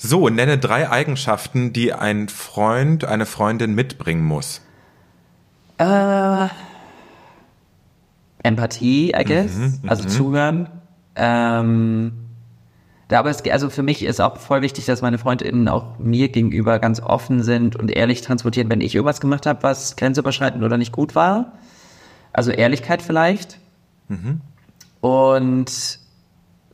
[0.05, 4.59] So, nenne drei Eigenschaften, die ein Freund, eine Freundin mitbringen muss.
[5.77, 6.49] Äh,
[8.43, 9.55] Empathie, I guess.
[9.55, 10.67] Mhm, also zuhören.
[11.15, 12.11] Ähm,
[13.07, 16.27] da aber es, also für mich ist auch voll wichtig, dass meine FreundInnen auch mir
[16.27, 20.77] gegenüber ganz offen sind und ehrlich transportieren, wenn ich irgendwas gemacht habe, was grenzüberschreitend oder
[20.77, 21.53] nicht gut war.
[22.33, 23.57] Also Ehrlichkeit vielleicht.
[24.09, 24.41] Mhm.
[24.99, 25.99] Und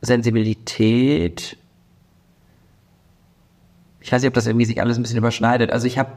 [0.00, 1.58] Sensibilität.
[4.10, 5.70] Ich weiß nicht, ob das irgendwie sich alles ein bisschen überschneidet.
[5.70, 6.10] Also ich habe,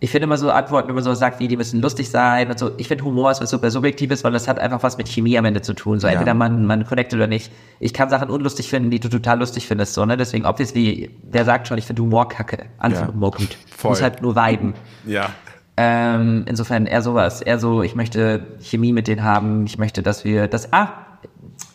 [0.00, 2.58] ich finde immer so Antworten, wenn man so sagt, wie die müssen lustig sein und
[2.58, 2.72] so.
[2.76, 5.46] Ich finde Humor ist was super Subjektives, weil das hat einfach was mit Chemie am
[5.46, 5.98] Ende zu tun.
[5.98, 6.12] So Ja.
[6.12, 7.50] entweder man, man connectet oder nicht.
[7.80, 10.18] Ich kann Sachen unlustig finden, die du total lustig findest, so, ne?
[10.18, 12.66] Deswegen, obviously, wer sagt schon, ich finde Humor kacke.
[12.76, 13.14] Antwort Ja.
[13.14, 13.56] Humor gut.
[13.74, 13.92] Voll.
[13.92, 14.74] Muss halt nur viben.
[15.06, 15.30] Ja.
[15.78, 20.22] Ähm, insofern eher sowas, eher so, ich möchte Chemie mit denen haben, ich möchte, dass
[20.22, 20.88] wir das, ah,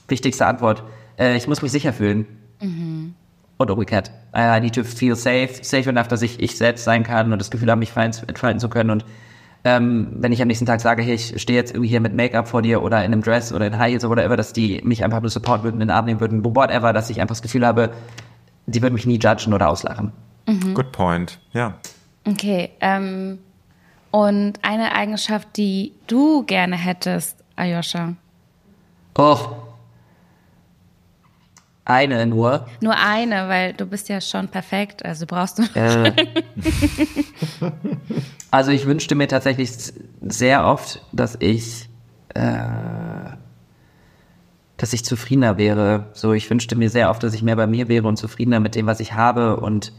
[0.08, 0.84] wichtigste Antwort,
[1.18, 2.28] äh, ich muss mich sicher fühlen.
[2.62, 3.16] Mhm.
[3.64, 4.12] Und umgekehrt.
[4.36, 7.52] I need to feel safe, safe enough, dass ich ich selbst sein kann und das
[7.52, 9.06] Gefühl habe, mich entfalten zu können und
[9.66, 12.50] ähm, wenn ich am nächsten Tag sage, hey, ich stehe jetzt irgendwie hier mit Make-up
[12.50, 15.04] vor dir oder in einem Dress oder in High Heels oder whatever, dass die mich
[15.04, 17.66] einfach nur supporten würden, in den Arm nehmen würden, whatever, dass ich einfach das Gefühl
[17.66, 17.92] habe,
[18.66, 20.12] die würden mich nie judgen oder auslachen.
[20.48, 20.74] Mhm.
[20.74, 21.76] Good point, ja.
[22.26, 23.40] Okay, ähm,
[24.12, 28.16] und eine Eigenschaft, die du gerne hättest, Ayosha?
[29.18, 29.38] Oh,
[31.86, 32.66] eine nur.
[32.82, 35.64] Nur eine, weil du bist ja schon perfekt, also brauchst du.
[35.76, 36.14] Äh.
[38.52, 39.72] also ich wünschte mir tatsächlich
[40.22, 41.90] sehr oft, dass ich,
[42.34, 42.58] äh,
[44.78, 46.08] dass ich zufriedener wäre.
[46.14, 48.76] So, ich wünschte mir sehr oft, dass ich mehr bei mir wäre und zufriedener mit
[48.76, 49.92] dem, was ich habe und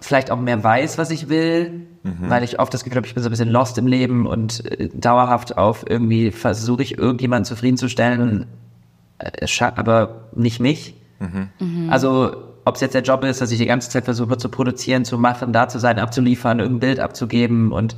[0.00, 2.30] vielleicht auch mehr weiß, was ich will, mhm.
[2.30, 4.64] weil ich oft das Gefühl habe, ich bin so ein bisschen lost im Leben und
[4.64, 8.46] äh, dauerhaft auf irgendwie versuche ich irgendjemanden zufriedenzustellen äh,
[9.78, 10.94] aber nicht mich.
[11.18, 11.48] Mhm.
[11.58, 11.90] Mhm.
[11.90, 15.04] Also ob es jetzt der Job ist, dass ich die ganze Zeit versuche zu produzieren,
[15.04, 17.96] zu machen, da zu sein, abzuliefern, irgendein Bild abzugeben und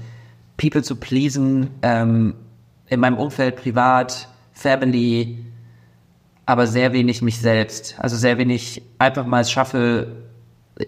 [0.58, 2.34] People zu pleasen, ähm,
[2.88, 5.38] in meinem Umfeld, privat, Family,
[6.44, 7.96] aber sehr wenig mich selbst.
[7.98, 10.08] Also sehr wenig einfach mal es schaffe,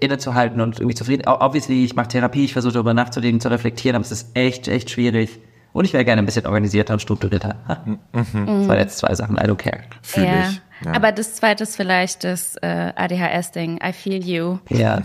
[0.01, 1.27] innezuhalten und irgendwie zufrieden.
[1.27, 4.91] Obviously, ich mache Therapie, ich versuche darüber nachzudenken, zu reflektieren, aber es ist echt, echt
[4.91, 5.41] schwierig.
[5.73, 7.57] Und ich wäre gerne ein bisschen organisierter und strukturierter.
[7.85, 7.99] Mhm.
[8.13, 9.81] Das waren jetzt zwei Sachen, I don't care.
[10.03, 10.49] Fühl ja.
[10.49, 10.61] ich.
[10.85, 10.93] Ja.
[10.95, 13.81] Aber das zweite ist vielleicht das äh, ADHS-Ding.
[13.85, 14.59] I feel you.
[14.69, 15.03] Ja.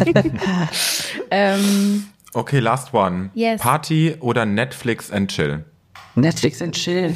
[1.30, 2.04] ähm,
[2.34, 3.30] okay, last one.
[3.34, 3.60] Yes.
[3.60, 5.64] Party oder Netflix and Chill?
[6.20, 7.14] Netflix and chill.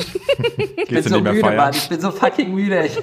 [0.77, 1.57] ich bin so müde, feiern?
[1.57, 1.75] Mann.
[1.75, 2.87] Ich bin so fucking müde.
[2.87, 2.97] Ich,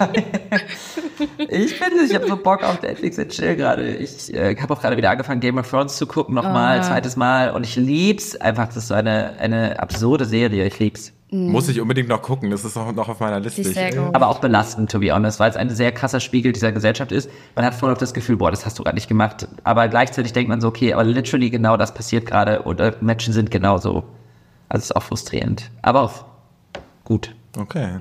[1.50, 3.96] ich bin, ich habe so Bock auf Netflix and chill gerade.
[3.96, 6.84] Ich äh, habe auch gerade wieder angefangen, Game of Thrones zu gucken, nochmal, oh.
[6.84, 7.52] zweites Mal.
[7.52, 8.68] Und ich lieb's einfach.
[8.68, 10.66] Das ist so eine, eine absurde Serie.
[10.66, 11.14] Ich lieb's.
[11.32, 11.52] Mhm.
[11.52, 13.72] Muss ich unbedingt noch gucken, das ist auch noch auf meiner Liste.
[14.14, 17.30] Aber auch belastend, to be honest, weil es ein sehr krasser Spiegel dieser Gesellschaft ist.
[17.56, 19.48] Man hat voll auf das Gefühl, boah, das hast du gerade nicht gemacht.
[19.64, 23.52] Aber gleichzeitig denkt man so, okay, aber literally genau das passiert gerade oder Menschen sind
[23.52, 24.04] genauso.
[24.70, 25.70] Also ist auch frustrierend.
[25.82, 26.26] Aber auch
[27.04, 27.36] gut.
[27.58, 27.98] Okay.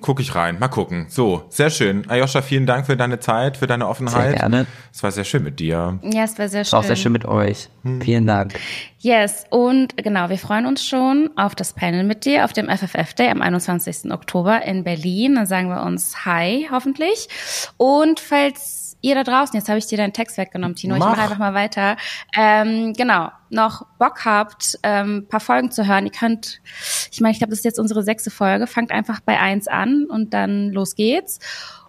[0.00, 0.58] Guck ich rein.
[0.58, 1.06] Mal gucken.
[1.08, 2.08] So, sehr schön.
[2.10, 4.30] Ayosha, vielen Dank für deine Zeit, für deine Offenheit.
[4.30, 4.66] Sehr gerne.
[4.92, 6.00] Es war sehr schön mit dir.
[6.02, 6.68] Ja, es war sehr schön.
[6.68, 7.68] Es war auch sehr schön mit euch.
[7.84, 8.00] Hm.
[8.00, 8.54] Vielen Dank.
[8.98, 13.14] Yes, und genau, wir freuen uns schon auf das Panel mit dir auf dem FFF
[13.14, 14.10] Day am 21.
[14.10, 15.36] Oktober in Berlin.
[15.36, 17.28] Dann sagen wir uns Hi, hoffentlich.
[17.76, 21.10] Und falls ihr da draußen, jetzt habe ich dir deinen Text weggenommen, Tino, Mach.
[21.10, 21.96] ich mache einfach mal weiter.
[22.36, 26.62] Ähm, genau, noch Bock habt, ähm, paar Folgen zu hören, ihr könnt,
[27.10, 30.06] ich meine, ich glaube, das ist jetzt unsere sechste Folge, fangt einfach bei eins an
[30.08, 31.38] und dann los geht's.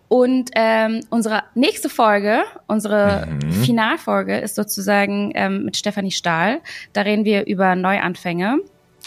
[0.09, 3.51] Und ähm, unsere nächste Folge, unsere mhm.
[3.51, 6.59] Finalfolge, ist sozusagen ähm, mit Stefanie Stahl.
[6.91, 8.59] Da reden wir über Neuanfänge.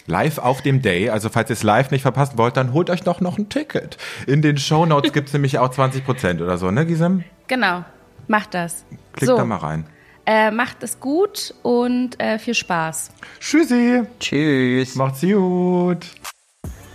[0.09, 1.11] Live auf dem Day.
[1.11, 3.99] Also falls ihr es live nicht verpassen wollt, dann holt euch doch noch ein Ticket.
[4.27, 7.25] In den Show Notes gibt's nämlich auch 20 Prozent oder so, ne, Gisem?
[7.47, 7.85] Genau.
[8.29, 8.85] Macht das.
[9.12, 9.37] Klickt so.
[9.37, 9.87] da mal rein.
[10.27, 13.11] Äh, macht es gut und äh, viel Spaß.
[13.39, 14.03] Tschüssi.
[14.18, 14.97] Tschüss.
[14.97, 16.07] Macht's gut.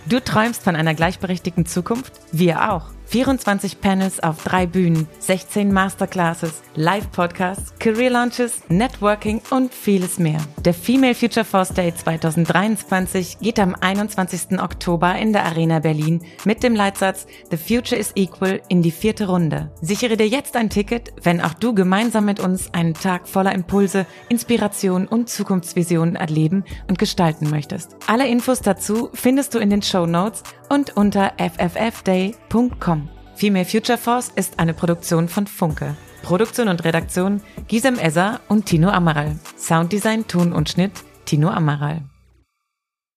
[0.06, 2.12] Du träumst von einer gleichberechtigten Zukunft?
[2.32, 2.90] Wir auch.
[3.12, 10.38] 24 Panels auf drei Bühnen, 16 Masterclasses, Live-Podcasts, Career-Launches, Networking und vieles mehr.
[10.64, 14.58] Der Female Future Force Day 2023 geht am 21.
[14.58, 19.26] Oktober in der Arena Berlin mit dem Leitsatz The Future is Equal in die vierte
[19.26, 19.70] Runde.
[19.82, 24.06] Sichere dir jetzt ein Ticket, wenn auch du gemeinsam mit uns einen Tag voller Impulse,
[24.30, 27.94] Inspiration und Zukunftsvisionen erleben und gestalten möchtest.
[28.06, 30.42] Alle Infos dazu findest du in den Show Notes
[30.72, 33.08] und unter fffday.com.
[33.34, 35.94] Female Future Force ist eine Produktion von Funke.
[36.22, 39.38] Produktion und Redaktion Gisem Esser und Tino Amaral.
[39.58, 40.92] Sounddesign, Ton und Schnitt
[41.26, 42.02] Tino Amaral.